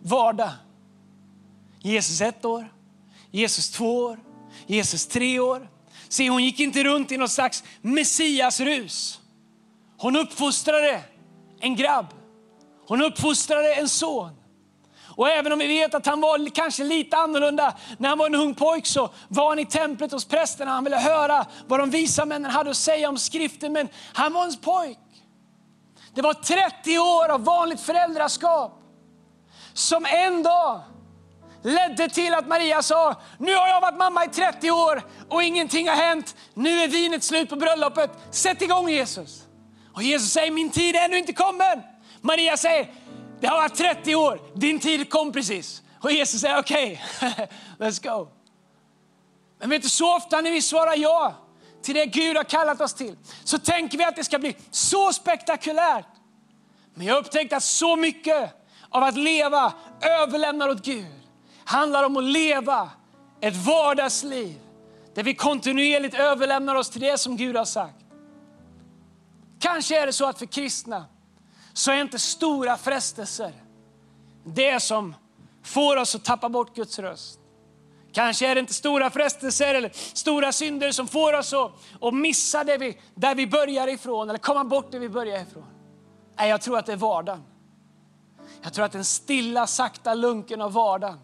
Vardag. 0.02 0.50
Jesus 1.84 2.22
ett 2.22 2.46
år, 2.46 2.74
Jesus 3.32 3.72
två 3.72 3.98
år, 3.98 4.20
Jesus 4.66 5.08
tre 5.08 5.40
år. 5.40 5.70
Se, 6.10 6.30
hon 6.30 6.44
gick 6.44 6.60
inte 6.60 6.84
runt 6.84 7.12
i 7.12 7.18
något 7.18 7.32
slags 7.32 7.64
messiasrus. 7.82 9.20
Hon 9.98 10.16
uppfostrade 10.16 11.04
en 11.60 11.76
grabb. 11.76 12.06
Hon 12.88 13.02
uppfostrade 13.02 13.74
en 13.74 13.90
son. 13.90 14.32
Och 15.16 15.30
även 15.30 15.52
om 15.52 15.60
vi 15.60 15.68
vet 15.68 15.94
att 15.94 16.06
han 16.06 16.22
var 16.22 16.50
kanske 16.50 16.84
lite 16.84 17.18
annorlunda 17.18 17.78
när 17.98 18.10
han 18.10 18.18
var 18.18 18.26
en 18.26 18.36
ung 18.36 18.56
pojk 18.56 18.86
så 18.86 19.10
var 19.28 19.50
han 19.50 19.60
i 19.60 19.66
templet 19.66 20.12
hos 20.12 20.26
prästerna. 20.26 20.72
Han 20.72 20.84
ville 20.84 20.98
höra 20.98 21.46
vad 21.68 21.80
de 21.80 21.90
visa 21.90 22.26
männen 22.26 22.52
hade 22.52 22.70
att 22.70 22.78
säga 22.78 23.10
om 23.10 23.18
skriften. 23.18 23.74
Men 23.74 23.90
han 24.14 24.34
var 24.34 24.46
en 24.46 24.58
pojk. 24.58 25.00
Det 26.16 26.22
var 26.22 26.34
30 26.34 27.00
år 27.00 27.30
av 27.30 27.44
vanligt 27.44 27.82
föräldraskap 27.82 28.80
som 29.74 30.06
en 30.06 30.44
dag 30.44 30.82
ledde 31.64 32.10
till 32.10 32.34
att 32.34 32.48
Maria 32.48 32.82
sa, 32.82 33.22
nu 33.38 33.56
har 33.56 33.68
jag 33.68 33.82
varit 33.82 33.98
mamma 33.98 34.26
i 34.26 34.28
30 34.28 34.72
år 34.72 35.04
och 35.30 35.44
ingenting 35.44 35.90
har 35.90 35.96
hänt. 35.96 36.36
Nu 36.54 36.82
är 36.82 36.88
vinet 36.88 37.24
slut 37.24 37.50
på 37.50 37.56
bröllopet. 37.56 38.12
Sätt 38.32 38.62
igång 38.62 38.90
Jesus. 38.90 39.44
Och 39.94 40.04
Jesus 40.04 40.32
säger, 40.32 40.52
min 40.52 40.70
tid 40.70 40.96
är 40.96 41.06
ännu 41.06 41.18
inte 41.18 41.34
kommen. 41.34 41.82
Maria 42.22 42.58
säger, 42.58 42.88
det 43.40 43.48
har 43.48 43.58
varit 43.58 43.76
30 43.76 44.16
år, 44.16 44.42
din 44.56 44.80
tid 44.80 45.10
kom 45.10 45.32
precis. 45.32 45.82
Och 46.02 46.12
Jesus 46.12 46.42
säger, 46.42 46.60
okej, 46.60 47.02
okay, 47.18 47.48
let's 47.78 48.04
go. 48.04 48.28
Men 49.60 49.70
vet 49.70 49.82
du, 49.82 49.90
så 49.90 50.16
ofta 50.16 50.42
när 50.42 50.52
vi 50.52 50.62
svarar 50.62 50.96
ja 50.96 51.36
till 51.82 51.96
det 51.96 52.06
Gud 52.06 52.38
har 52.38 52.44
kallat 52.44 52.82
oss 52.82 52.94
till, 52.94 53.18
så 53.44 53.58
tänker 53.58 53.98
vi 53.98 54.04
att 54.04 54.16
det 54.16 54.24
ska 54.24 54.40
bli 54.40 54.56
så 54.72 55.14
spektakulärt. 55.14 56.08
Men 56.94 57.08
jag 57.08 57.14
har 57.14 57.22
upptäckt 57.22 57.54
att 57.54 57.64
så 57.64 57.96
mycket 57.96 58.50
av 58.90 59.04
att 59.04 59.18
leva 59.18 59.74
överlämnar 60.02 60.70
åt 60.70 60.86
Gud 60.86 61.23
handlar 61.66 62.04
om 62.04 62.18
att 62.18 62.24
leva 62.24 62.90
ett 63.42 63.56
vardagsliv 63.56 64.60
där 65.14 65.24
vi 65.24 65.36
kontinuerligt 65.36 66.16
överlämnar 66.16 66.76
oss 66.76 66.90
till 66.90 67.02
det 67.02 67.18
som 67.18 67.38
Gud 67.38 67.56
har 67.56 67.66
sagt. 67.66 68.06
Kanske 69.60 70.02
är 70.02 70.06
det 70.06 70.14
så 70.14 70.26
att 70.26 70.40
för 70.40 70.46
kristna 70.46 71.06
så 71.74 71.92
är 71.92 72.02
inte 72.02 72.20
stora 72.20 72.78
frestelser 72.78 73.54
det 74.46 74.80
som 74.80 75.16
får 75.64 75.98
oss 75.98 76.16
att 76.16 76.24
tappa 76.24 76.50
bort 76.50 76.76
Guds 76.76 77.00
röst. 77.00 77.40
Kanske 78.12 78.48
är 78.48 78.56
det 78.56 78.60
inte 78.60 78.74
stora 78.74 79.10
frestelser 79.10 79.76
eller 79.76 79.92
stora 80.14 80.52
synder 80.52 80.92
som 80.92 81.08
får 81.08 81.34
oss 81.34 81.54
att, 81.54 81.72
att 82.02 82.14
missa 82.14 82.64
det 82.64 82.78
vi, 82.78 82.98
där 83.16 83.36
vi 83.36 83.48
börjar 83.48 83.88
ifrån 83.88 84.30
eller 84.30 84.40
komma 84.40 84.64
bort 84.64 84.92
där 84.92 85.00
vi 85.00 85.10
börjar 85.10 85.42
ifrån. 85.42 85.66
Nej, 86.38 86.50
jag 86.50 86.62
tror 86.62 86.78
att 86.78 86.86
det 86.86 86.94
är 86.94 86.98
vardagen. 86.98 87.44
Jag 88.62 88.74
tror 88.74 88.86
att 88.86 88.92
den 88.92 89.06
stilla, 89.06 89.68
sakta 89.68 90.14
lunken 90.14 90.62
av 90.62 90.74
vardagen 90.74 91.20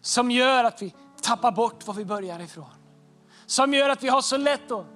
som 0.00 0.30
gör 0.30 0.64
att 0.64 0.82
vi 0.82 0.94
tappar 1.22 1.52
bort 1.52 1.86
var 1.86 1.94
vi 1.94 2.04
börjar 2.04 2.40
ifrån. 2.40 2.70
Som 3.46 3.74
gör 3.74 3.88
att 3.88 4.02
vi 4.02 4.08
har 4.08 4.22
så 4.22 4.36
lätt 4.36 4.70
att 4.70 4.86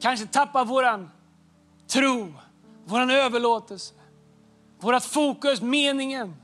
kanske 0.00 0.26
tappa 0.26 0.64
våran 0.64 1.10
tro, 1.86 2.32
våran 2.84 3.10
överlåtelse, 3.10 3.94
vårat 4.80 5.04
fokus, 5.04 5.62
meningen, 5.62 6.36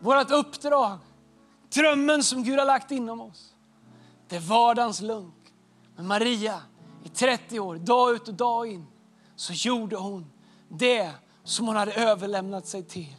vårat 0.00 0.30
uppdrag, 0.30 0.98
drömmen 1.74 2.22
som 2.22 2.42
Gud 2.42 2.58
har 2.58 2.66
lagt 2.66 2.90
inom 2.90 3.20
oss. 3.20 3.54
Det 4.28 4.36
är 4.36 4.40
vardagens 4.40 5.00
lunk. 5.00 5.34
Men 5.96 6.06
Maria, 6.06 6.62
i 7.04 7.08
30 7.08 7.60
år, 7.60 7.76
dag 7.76 8.14
ut 8.14 8.28
och 8.28 8.34
dag 8.34 8.66
in, 8.66 8.86
så 9.36 9.52
gjorde 9.52 9.96
hon 9.96 10.30
det 10.68 11.10
som 11.44 11.66
hon 11.66 11.76
hade 11.76 11.92
överlämnat 11.92 12.66
sig 12.66 12.82
till. 12.82 13.16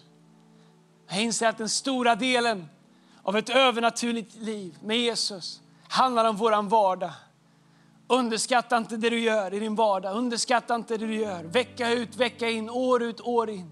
Jag 1.08 1.22
inser 1.22 1.48
att 1.48 1.58
den 1.58 1.70
stora 1.70 2.16
delen 2.16 2.68
av 3.26 3.38
ett 3.38 3.50
övernaturligt 3.50 4.36
liv 4.36 4.78
med 4.82 4.98
Jesus 4.98 5.62
handlar 5.88 6.30
om 6.30 6.36
vår 6.36 6.70
vardag. 6.70 7.12
Underskatta 8.08 8.78
inte 8.78 8.98
det 8.98 9.10
du 9.10 9.20
gör 9.20 9.54
i 9.54 9.60
din 9.60 9.76
vardag. 9.76 10.18
Underskatta 10.18 10.76
inte 10.76 10.98
det 10.98 11.08
du 11.08 11.16
gör 11.16 11.44
vecka 11.44 11.92
ut, 11.92 12.16
vecka 12.16 12.50
in, 12.50 12.70
år 12.70 13.04
ut, 13.04 13.22
år 13.22 13.50
in. 13.50 13.72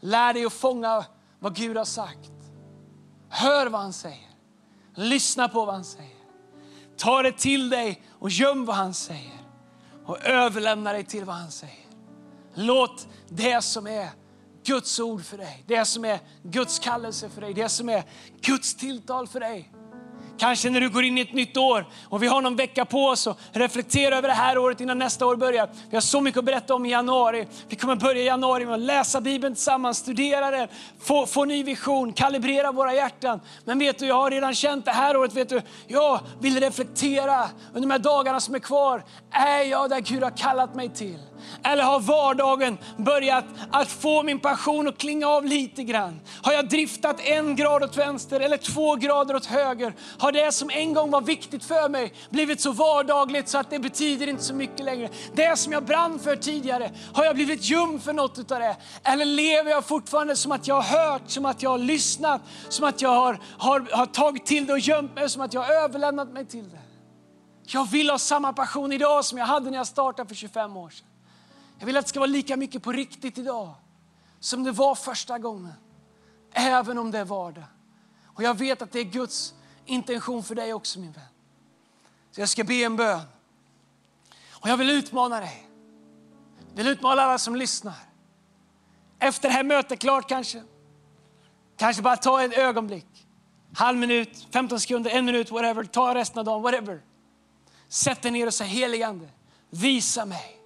Lär 0.00 0.34
dig 0.34 0.44
att 0.44 0.52
fånga 0.52 1.04
vad 1.38 1.56
Gud 1.56 1.76
har 1.76 1.84
sagt. 1.84 2.30
Hör 3.28 3.66
vad 3.66 3.80
han 3.80 3.92
säger. 3.92 4.28
Lyssna 4.94 5.48
på 5.48 5.64
vad 5.64 5.74
han 5.74 5.84
säger. 5.84 6.16
Ta 6.96 7.22
det 7.22 7.32
till 7.32 7.70
dig 7.70 8.02
och 8.18 8.30
göm 8.30 8.64
vad 8.64 8.76
han 8.76 8.94
säger. 8.94 9.40
Och 10.06 10.24
överlämna 10.24 10.92
dig 10.92 11.04
till 11.04 11.24
vad 11.24 11.36
han 11.36 11.50
säger. 11.50 11.86
Låt 12.54 13.08
det 13.28 13.62
som 13.62 13.86
är 13.86 14.08
Guds 14.64 15.00
ord 15.00 15.24
för 15.24 15.38
dig. 15.38 15.64
Det 15.66 15.84
som 15.84 16.04
är 16.04 16.18
Guds 16.42 16.78
kallelse 16.78 17.28
för 17.28 17.40
dig. 17.40 17.54
Det 17.54 17.68
som 17.68 17.88
är 17.88 18.04
Guds 18.40 18.74
tilltal 18.74 19.28
för 19.28 19.40
dig. 19.40 19.70
Kanske 20.38 20.70
när 20.70 20.80
du 20.80 20.90
går 20.90 21.04
in 21.04 21.18
i 21.18 21.20
ett 21.20 21.32
nytt 21.32 21.56
år 21.56 21.86
och 22.08 22.22
vi 22.22 22.26
har 22.26 22.42
någon 22.42 22.56
vecka 22.56 22.84
på 22.84 23.06
oss 23.06 23.26
att 23.26 23.38
reflektera 23.52 24.16
över 24.16 24.28
det 24.28 24.34
här 24.34 24.58
året 24.58 24.80
innan 24.80 24.98
nästa 24.98 25.26
år 25.26 25.36
börjar. 25.36 25.70
Vi 25.90 25.96
har 25.96 26.00
så 26.00 26.20
mycket 26.20 26.38
att 26.38 26.44
berätta 26.44 26.74
om 26.74 26.86
i 26.86 26.90
januari. 26.90 27.46
Vi 27.68 27.76
kommer 27.76 27.96
börja 27.96 28.22
i 28.22 28.26
januari 28.26 28.66
med 28.66 28.74
att 28.74 28.80
läsa 28.80 29.20
Bibeln 29.20 29.54
tillsammans, 29.54 29.98
studera 29.98 30.50
den, 30.50 30.68
få, 31.00 31.26
få 31.26 31.44
ny 31.44 31.62
vision, 31.62 32.12
kalibrera 32.12 32.72
våra 32.72 32.94
hjärtan. 32.94 33.40
Men 33.64 33.78
vet 33.78 33.98
du, 33.98 34.06
jag 34.06 34.14
har 34.14 34.30
redan 34.30 34.54
känt 34.54 34.84
det 34.84 34.90
här 34.90 35.16
året, 35.16 35.34
vet 35.34 35.48
du, 35.48 35.62
jag 35.86 36.20
vill 36.40 36.60
reflektera 36.60 37.48
under 37.68 37.80
de 37.80 37.90
här 37.90 37.98
dagarna 37.98 38.40
som 38.40 38.54
är 38.54 38.58
kvar. 38.58 39.04
Är 39.30 39.62
jag 39.62 39.90
där 39.90 40.00
Gud 40.00 40.22
har 40.22 40.36
kallat 40.36 40.74
mig 40.74 40.88
till? 40.88 41.18
Eller 41.64 41.82
har 41.82 42.00
vardagen 42.00 42.78
börjat 42.96 43.44
att 43.70 43.88
få 43.88 44.22
min 44.22 44.40
passion 44.40 44.88
att 44.88 44.98
klinga 44.98 45.28
av 45.28 45.44
lite 45.44 45.82
grann? 45.82 46.20
Har 46.42 46.52
jag 46.52 46.68
driftat 46.68 47.20
en 47.20 47.56
grad 47.56 47.82
åt 47.82 47.96
vänster 47.96 48.40
eller 48.40 48.56
två 48.56 48.96
grader 48.96 49.36
åt 49.36 49.46
höger? 49.46 49.94
Har 50.18 50.32
det 50.32 50.52
som 50.52 50.70
en 50.70 50.94
gång 50.94 51.10
var 51.10 51.20
viktigt 51.20 51.64
för 51.64 51.88
mig 51.88 52.12
blivit 52.30 52.60
så 52.60 52.72
vardagligt 52.72 53.48
så 53.48 53.58
att 53.58 53.70
det 53.70 53.78
betyder 53.78 54.26
inte 54.26 54.42
så 54.42 54.54
mycket 54.54 54.84
längre? 54.84 55.08
Det 55.34 55.58
som 55.58 55.72
jag 55.72 55.84
brann 55.84 56.18
för 56.18 56.36
tidigare, 56.36 56.90
har 57.14 57.24
jag 57.24 57.34
blivit 57.34 57.64
ljum 57.64 58.00
för 58.00 58.12
något 58.12 58.52
av 58.52 58.60
det? 58.60 58.76
Eller 59.04 59.24
lever 59.24 59.70
jag 59.70 59.84
fortfarande 59.84 60.36
som 60.36 60.52
att 60.52 60.68
jag 60.68 60.80
har 60.80 60.98
hört, 60.98 61.22
som 61.26 61.46
att 61.46 61.62
jag 61.62 61.70
har 61.70 61.78
lyssnat, 61.78 62.40
som 62.68 62.84
att 62.84 63.02
jag 63.02 63.10
har, 63.10 63.38
har, 63.58 63.86
har 63.92 64.06
tagit 64.06 64.46
till 64.46 64.66
det 64.66 64.72
och 64.72 64.78
gömt 64.78 65.14
mig, 65.14 65.30
som 65.30 65.42
att 65.42 65.54
jag 65.54 65.60
har 65.60 65.74
överlämnat 65.74 66.32
mig 66.32 66.46
till 66.46 66.70
det? 66.70 66.78
Jag 67.66 67.90
vill 67.90 68.10
ha 68.10 68.18
samma 68.18 68.52
passion 68.52 68.92
idag 68.92 69.24
som 69.24 69.38
jag 69.38 69.46
hade 69.46 69.70
när 69.70 69.78
jag 69.78 69.86
startade 69.86 70.28
för 70.28 70.34
25 70.34 70.76
år 70.76 70.90
sedan. 70.90 71.06
Jag 71.82 71.86
vill 71.86 71.96
att 71.96 72.04
det 72.04 72.08
ska 72.08 72.20
vara 72.20 72.30
lika 72.30 72.56
mycket 72.56 72.82
på 72.82 72.92
riktigt 72.92 73.38
idag 73.38 73.74
som 74.40 74.64
det 74.64 74.72
var 74.72 74.94
första 74.94 75.38
gången. 75.38 75.72
Även 76.52 76.98
om 76.98 77.10
det 77.10 77.18
är 77.18 77.24
vardag. 77.24 77.64
Och 78.26 78.42
jag 78.42 78.58
vet 78.58 78.82
att 78.82 78.92
det 78.92 79.00
är 79.00 79.04
Guds 79.04 79.54
intention 79.84 80.42
för 80.42 80.54
dig 80.54 80.74
också 80.74 81.00
min 81.00 81.12
vän. 81.12 81.24
Så 82.30 82.40
jag 82.40 82.48
ska 82.48 82.64
be 82.64 82.74
en 82.74 82.96
bön. 82.96 83.20
Och 84.50 84.68
jag 84.68 84.76
vill 84.76 84.90
utmana 84.90 85.40
dig. 85.40 85.68
Jag 86.68 86.76
vill 86.76 86.88
utmana 86.88 87.22
alla 87.22 87.38
som 87.38 87.56
lyssnar. 87.56 87.96
Efter 89.18 89.48
det 89.48 89.54
här 89.54 89.64
mötet 89.64 89.98
klart 89.98 90.28
kanske. 90.28 90.62
Kanske 91.76 92.02
bara 92.02 92.16
ta 92.16 92.42
ett 92.42 92.58
ögonblick. 92.58 93.26
Halv 93.74 93.98
minut, 93.98 94.46
15 94.50 94.80
sekunder, 94.80 95.10
en 95.10 95.24
minut, 95.24 95.50
whatever. 95.50 95.84
Ta 95.84 96.14
resten 96.14 96.38
av 96.38 96.44
dagen, 96.44 96.62
whatever. 96.62 97.02
Sätt 97.88 98.22
dig 98.22 98.30
ner 98.30 98.46
och 98.46 98.54
säg 98.54 98.66
heligande, 98.66 99.28
visa 99.70 100.26
mig 100.26 100.61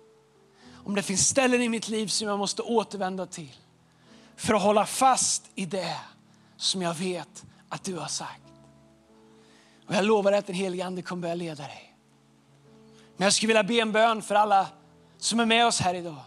om 0.87 0.95
det 0.95 1.03
finns 1.03 1.29
ställen 1.29 1.63
i 1.63 1.69
mitt 1.69 1.89
liv 1.89 2.07
som 2.07 2.29
jag 2.29 2.39
måste 2.39 2.63
återvända 2.63 3.27
till 3.27 3.57
för 4.37 4.55
att 4.55 4.63
hålla 4.63 4.87
fast 4.87 5.43
i 5.55 5.67
det 5.67 5.97
som 6.57 6.83
jag 6.83 6.95
vet 6.95 7.45
att 7.69 7.85
du 7.85 7.97
har 7.97 8.09
sagt. 8.09 8.43
Och 9.87 9.95
jag 9.95 10.05
lovar 10.05 10.33
att 10.33 10.47
den 10.47 10.57
helige 10.57 10.87
Ande 10.87 11.03
kommer 11.03 11.23
börja 11.23 11.35
leda 11.35 11.63
dig. 11.63 11.95
Men 13.17 13.25
jag 13.25 13.33
skulle 13.33 13.49
vilja 13.49 13.63
be 13.63 13.75
en 13.75 13.93
bön 13.93 14.23
för 14.23 14.35
alla 14.35 14.67
som 15.19 15.41
är 15.41 15.47
med 15.47 15.67
oss 15.67 15.81
här 15.81 15.95
idag. 15.95 16.21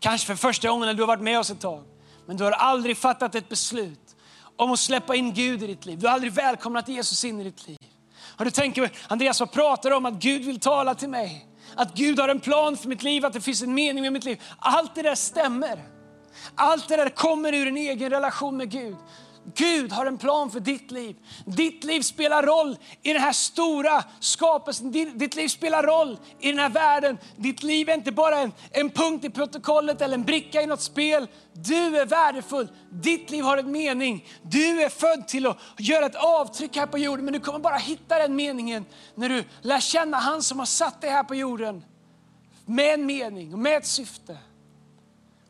Kanske 0.00 0.26
för 0.26 0.34
första 0.34 0.68
gången 0.68 0.86
när 0.86 0.94
du 0.94 1.02
har 1.02 1.06
varit 1.06 1.22
med 1.22 1.38
oss 1.38 1.50
ett 1.50 1.60
tag. 1.60 1.84
Men 2.26 2.36
du 2.36 2.44
har 2.44 2.52
aldrig 2.52 2.96
fattat 2.96 3.34
ett 3.34 3.48
beslut 3.48 4.16
om 4.56 4.72
att 4.72 4.80
släppa 4.80 5.14
in 5.14 5.34
Gud 5.34 5.62
i 5.62 5.66
ditt 5.66 5.86
liv. 5.86 5.98
Du 5.98 6.06
har 6.06 6.14
aldrig 6.14 6.32
välkomnat 6.32 6.88
Jesus 6.88 7.24
in 7.24 7.40
i 7.40 7.44
ditt 7.44 7.68
liv. 7.68 7.78
Och 8.22 8.44
du 8.44 8.50
tänker, 8.50 8.92
Andreas 9.08 9.40
vad 9.40 9.52
pratar 9.52 9.90
om 9.90 10.06
att 10.06 10.14
Gud 10.14 10.44
vill 10.44 10.60
tala 10.60 10.94
till 10.94 11.08
mig? 11.08 11.46
Att 11.76 11.94
Gud 11.94 12.18
har 12.18 12.28
en 12.28 12.40
plan 12.40 12.76
för 12.76 12.88
mitt 12.88 13.02
liv, 13.02 13.24
att 13.24 13.32
det 13.32 13.40
finns 13.40 13.62
en 13.62 13.74
mening 13.74 14.02
med 14.02 14.12
mitt 14.12 14.24
liv. 14.24 14.42
Allt 14.58 14.94
det 14.94 15.02
där 15.02 15.14
stämmer. 15.14 15.84
Allt 16.54 16.88
det 16.88 16.96
där 16.96 17.08
kommer 17.08 17.52
ur 17.52 17.68
en 17.68 17.76
egen 17.76 18.10
relation 18.10 18.56
med 18.56 18.70
Gud. 18.70 18.96
Gud 19.54 19.92
har 19.92 20.06
en 20.06 20.18
plan 20.18 20.50
för 20.50 20.60
ditt 20.60 20.90
liv. 20.90 21.16
Ditt 21.44 21.84
liv 21.84 22.00
spelar 22.00 22.42
roll 22.42 22.76
i 23.02 23.12
den 23.12 23.22
här 23.22 23.32
stora 23.32 24.04
skapelsen. 24.20 24.92
Ditt 25.18 25.36
liv 25.36 25.48
spelar 25.48 25.82
roll 25.82 26.18
i 26.40 26.50
den 26.50 26.58
här 26.58 26.68
världen. 26.68 27.18
Ditt 27.36 27.62
liv 27.62 27.88
är 27.88 27.94
inte 27.94 28.12
bara 28.12 28.38
en, 28.38 28.52
en 28.70 28.90
punkt 28.90 29.24
i 29.24 29.30
protokollet 29.30 30.00
eller 30.00 30.14
en 30.14 30.24
bricka 30.24 30.62
i 30.62 30.66
något 30.66 30.80
spel. 30.80 31.28
Du 31.52 31.98
är 31.98 32.06
värdefull. 32.06 32.68
Ditt 32.90 33.30
liv 33.30 33.44
har 33.44 33.56
en 33.56 33.72
mening. 33.72 34.28
Du 34.42 34.82
är 34.82 34.88
född 34.88 35.28
till 35.28 35.46
att 35.46 35.58
göra 35.78 36.06
ett 36.06 36.16
avtryck 36.16 36.76
här 36.76 36.86
på 36.86 36.98
jorden. 36.98 37.24
Men 37.24 37.34
du 37.34 37.40
kommer 37.40 37.58
bara 37.58 37.76
hitta 37.76 38.18
den 38.18 38.36
meningen 38.36 38.84
när 39.14 39.28
du 39.28 39.44
lär 39.62 39.80
känna 39.80 40.16
han 40.16 40.42
som 40.42 40.58
har 40.58 40.66
satt 40.66 41.00
dig 41.00 41.10
här 41.10 41.24
på 41.24 41.34
jorden. 41.34 41.84
Med 42.66 42.94
en 42.94 43.06
mening 43.06 43.52
och 43.52 43.58
med 43.58 43.76
ett 43.76 43.86
syfte. 43.86 44.38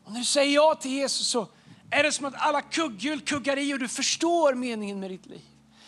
Och 0.03 0.11
när 0.11 0.19
du 0.19 0.25
säger 0.25 0.55
ja 0.55 0.75
till 0.75 0.91
Jesus 0.91 1.27
så 1.27 1.47
är 1.89 2.03
det 2.03 2.11
som 2.11 2.25
att 2.25 2.33
alla 2.37 2.61
kugghjul 2.61 3.21
kuggar 3.21 3.57
i 3.57 3.73
och 3.73 3.79
du 3.79 3.87
förstår 3.87 4.53
meningen 4.53 4.99
med 4.99 5.11
ditt 5.11 5.25
liv. 5.25 5.41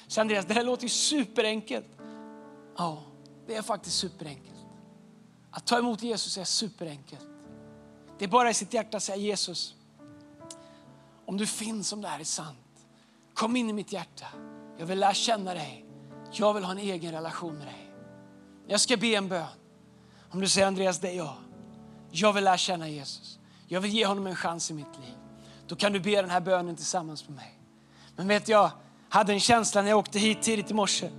Så 0.08 0.22
Andreas, 0.22 0.46
det 0.46 0.54
här 0.54 0.64
låter 0.64 0.84
ju 0.84 0.90
superenkelt. 0.90 1.86
Ja, 2.78 3.04
det 3.48 3.56
är 3.56 3.62
faktiskt 3.62 3.98
superenkelt. 3.98 4.60
Att 5.52 5.68
ta 5.68 5.78
emot 5.78 6.04
Jesus 6.04 6.38
är 6.38 6.44
superenkelt. 6.44 7.28
Det 8.18 8.26
är 8.26 8.30
bara 8.30 8.50
i 8.50 8.54
sitt 8.54 8.74
hjärta 8.74 8.98
att 8.98 9.04
säga 9.04 9.18
Jesus, 9.18 9.76
om 11.26 11.38
du 11.38 11.46
finns, 11.48 11.94
om 11.94 12.02
det 12.02 12.08
här 12.08 12.20
är 12.20 12.24
sant, 12.24 12.58
kom 13.34 13.56
in 13.56 13.70
i 13.70 13.74
mitt 13.74 13.92
hjärta. 13.92 14.26
Jag 14.78 14.86
vill 14.86 15.00
lära 15.00 15.14
känna 15.14 15.54
dig. 15.54 15.86
Jag 16.32 16.54
vill 16.54 16.64
ha 16.64 16.72
en 16.72 16.78
egen 16.78 17.12
relation 17.12 17.58
med 17.58 17.68
dig. 17.68 17.92
Jag 18.68 18.82
ska 18.82 18.98
be 18.98 19.08
en 19.08 19.28
bön. 19.28 19.48
Om 20.30 20.42
du 20.42 20.48
säger 20.48 20.68
Andreas, 20.68 21.00
det 21.00 21.10
är 21.10 21.18
jag. 21.18 21.36
Jag 22.12 22.34
vill 22.34 22.44
lära 22.44 22.58
känna 22.58 22.90
Jesus. 22.90 23.40
Jag 23.68 23.82
vill 23.82 23.92
ge 23.92 24.06
honom 24.06 24.28
en 24.28 24.36
chans 24.36 24.72
i 24.72 24.74
mitt 24.74 24.98
liv 24.98 25.16
då 25.70 25.76
kan 25.76 25.94
du 25.94 26.00
be 26.00 26.22
den 26.22 26.30
här 26.30 26.40
bönen 26.40 26.76
tillsammans 26.76 27.28
med 27.28 27.36
mig. 27.36 27.60
Men 28.16 28.28
vet 28.28 28.48
jag 28.48 28.72
hade 29.10 29.34
en 29.34 29.40
känsla 29.40 29.82
när 29.82 29.90
jag 29.90 30.00
åkte 30.00 30.20
hit 30.20 30.42
tidigt 30.42 30.72
i 30.72 30.74
morse. 30.74 31.10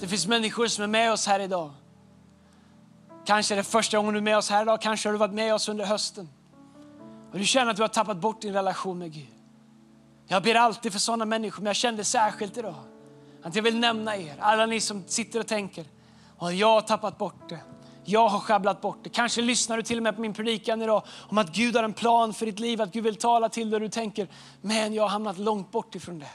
Det 0.00 0.08
finns 0.08 0.26
människor 0.26 0.66
som 0.66 0.84
är 0.84 0.88
med 0.88 1.12
oss 1.12 1.26
här 1.26 1.40
idag. 1.40 1.70
Kanske 3.26 3.54
är 3.54 3.56
det 3.56 3.64
första 3.64 3.96
gången 3.96 4.14
du 4.14 4.18
är 4.18 4.22
med 4.22 4.36
oss 4.36 4.50
här 4.50 4.62
idag, 4.62 4.80
kanske 4.80 5.08
har 5.08 5.12
du 5.12 5.18
varit 5.18 5.34
med 5.34 5.54
oss 5.54 5.68
under 5.68 5.84
hösten. 5.84 6.28
Och 7.32 7.38
du 7.38 7.44
känner 7.44 7.70
att 7.70 7.76
du 7.76 7.82
har 7.82 7.88
tappat 7.88 8.16
bort 8.16 8.40
din 8.40 8.52
relation 8.52 8.98
med 8.98 9.12
Gud. 9.12 9.26
Jag 10.26 10.42
ber 10.42 10.54
alltid 10.54 10.92
för 10.92 10.98
sådana 10.98 11.24
människor, 11.24 11.62
men 11.62 11.66
jag 11.66 11.76
kände 11.76 12.04
särskilt 12.04 12.56
idag 12.56 12.74
att 13.42 13.54
jag 13.54 13.62
vill 13.62 13.78
nämna 13.78 14.16
er, 14.16 14.36
alla 14.38 14.66
ni 14.66 14.80
som 14.80 15.04
sitter 15.06 15.40
och 15.40 15.46
tänker, 15.46 15.84
och 16.38 16.52
jag 16.52 16.68
har 16.68 16.80
tappat 16.80 17.18
bort 17.18 17.48
det. 17.48 17.60
Jag 18.04 18.28
har 18.28 18.40
sjabblat 18.40 18.80
bort 18.80 18.98
det. 19.02 19.08
Kanske 19.10 19.42
lyssnar 19.42 19.76
du 19.76 19.82
till 19.82 19.96
och 19.96 20.02
med 20.02 20.14
på 20.14 20.20
min 20.20 20.34
predikan 20.34 20.82
idag 20.82 21.02
om 21.28 21.38
att 21.38 21.54
Gud 21.54 21.76
har 21.76 21.82
en 21.82 21.92
plan 21.92 22.34
för 22.34 22.46
ditt 22.46 22.60
liv, 22.60 22.82
att 22.82 22.92
Gud 22.92 23.04
vill 23.04 23.16
tala 23.16 23.48
till 23.48 23.70
dig 23.70 23.76
och 23.76 23.80
du 23.80 23.88
tänker, 23.88 24.28
men 24.60 24.94
jag 24.94 25.02
har 25.02 25.10
hamnat 25.10 25.38
långt 25.38 25.70
bort 25.70 25.94
ifrån 25.94 26.18
det. 26.18 26.30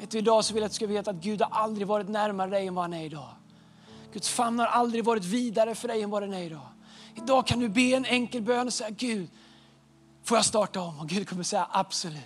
Vet 0.00 0.10
du, 0.10 0.18
idag 0.18 0.44
så 0.44 0.54
vill 0.54 0.62
jag 0.62 0.66
att 0.66 0.72
du 0.72 0.76
ska 0.76 0.86
veta 0.86 1.10
att 1.10 1.16
Gud 1.16 1.42
har 1.42 1.62
aldrig 1.62 1.86
varit 1.86 2.08
närmare 2.08 2.50
dig 2.50 2.66
än 2.66 2.74
vad 2.74 2.84
han 2.84 2.92
är 2.92 3.04
idag. 3.04 3.28
Guds 4.12 4.28
famn 4.28 4.58
har 4.58 4.66
aldrig 4.66 5.04
varit 5.04 5.24
vidare 5.24 5.74
för 5.74 5.88
dig 5.88 6.02
än 6.02 6.10
vad 6.10 6.22
den 6.22 6.32
är 6.32 6.42
idag. 6.42 6.68
Idag 7.14 7.46
kan 7.46 7.60
du 7.60 7.68
be 7.68 7.82
en 7.82 8.04
enkel 8.04 8.42
bön 8.42 8.66
och 8.66 8.72
säga, 8.72 8.90
Gud, 8.90 9.28
får 10.24 10.38
jag 10.38 10.44
starta 10.44 10.80
om? 10.80 11.00
Och 11.00 11.08
Gud 11.08 11.28
kommer 11.28 11.42
säga 11.42 11.66
absolut. 11.70 12.20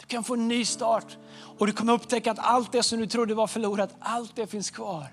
Du 0.00 0.06
kan 0.06 0.24
få 0.24 0.34
en 0.34 0.48
ny 0.48 0.64
start 0.64 1.16
och 1.58 1.66
du 1.66 1.72
kommer 1.72 1.92
upptäcka 1.92 2.30
att 2.30 2.38
allt 2.38 2.72
det 2.72 2.82
som 2.82 2.98
du 2.98 3.06
trodde 3.06 3.34
var 3.34 3.46
förlorat, 3.46 3.94
allt 3.98 4.36
det 4.36 4.46
finns 4.46 4.70
kvar 4.70 5.06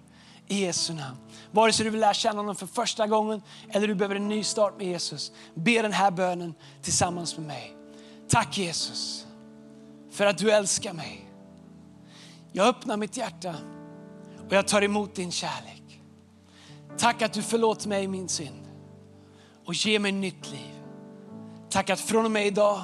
i 0.52 0.66
Jesu 0.66 0.94
namn. 0.94 1.18
Vare 1.52 1.74
sig 1.74 1.84
du 1.84 1.90
vill 1.90 2.00
lära 2.00 2.14
känna 2.14 2.40
honom 2.40 2.56
för 2.56 2.68
första 2.68 3.08
gången 3.08 3.42
eller 3.70 3.88
du 3.88 3.96
behöver 3.96 4.16
en 4.16 4.28
ny 4.28 4.44
start 4.44 4.78
med 4.78 4.88
Jesus. 4.88 5.32
Be 5.54 5.82
den 5.82 5.92
här 5.92 6.12
bönen 6.12 6.54
tillsammans 6.82 7.38
med 7.38 7.48
mig. 7.48 7.76
Tack 8.30 8.58
Jesus 8.58 9.28
för 10.12 10.26
att 10.26 10.38
du 10.38 10.52
älskar 10.52 10.94
mig. 10.94 11.30
Jag 12.52 12.68
öppnar 12.68 12.98
mitt 12.98 13.18
hjärta 13.18 13.56
och 14.48 14.54
jag 14.54 14.68
tar 14.68 14.82
emot 14.82 15.16
din 15.16 15.32
kärlek. 15.32 16.02
Tack 16.98 17.22
att 17.22 17.34
du 17.34 17.42
förlåter 17.42 17.90
mig 17.90 18.08
min 18.08 18.30
synd 18.30 18.68
och 19.66 19.74
ger 19.74 20.00
mig 20.00 20.12
nytt 20.12 20.52
liv. 20.52 20.76
Tack 21.70 21.90
att 21.90 22.00
från 22.00 22.26
och 22.26 22.32
med 22.32 22.48
idag 22.48 22.84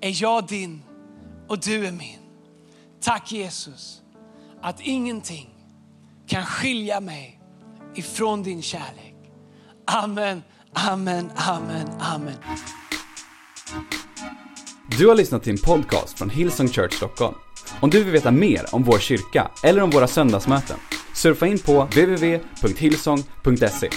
är 0.00 0.22
jag 0.22 0.46
din 0.46 0.82
och 1.48 1.58
du 1.60 1.86
är 1.86 1.92
min. 1.92 2.18
Tack 3.00 3.32
Jesus 3.32 4.02
att 4.60 4.80
ingenting 4.80 5.59
kan 6.30 6.46
skilja 6.46 7.00
mig 7.00 7.40
ifrån 7.94 8.42
din 8.42 8.62
kärlek. 8.62 9.14
Amen, 9.86 10.42
amen, 10.72 11.30
amen, 11.36 11.88
amen. 12.00 12.36
Du 14.98 15.08
har 15.08 15.14
lyssnat 15.14 15.42
till 15.42 15.52
en 15.52 15.58
podcast 15.58 16.18
från 16.18 16.30
Hillsong 16.30 16.68
Church 16.68 16.94
Stockholm. 16.94 17.34
Om 17.80 17.90
du 17.90 18.04
vill 18.04 18.12
veta 18.12 18.30
mer 18.30 18.74
om 18.74 18.82
vår 18.82 18.98
kyrka 18.98 19.50
eller 19.62 19.82
om 19.82 19.90
våra 19.90 20.06
söndagsmöten, 20.06 20.76
surfa 21.14 21.46
in 21.46 21.58
på 21.58 21.84
www.hillsong.se 21.84 23.90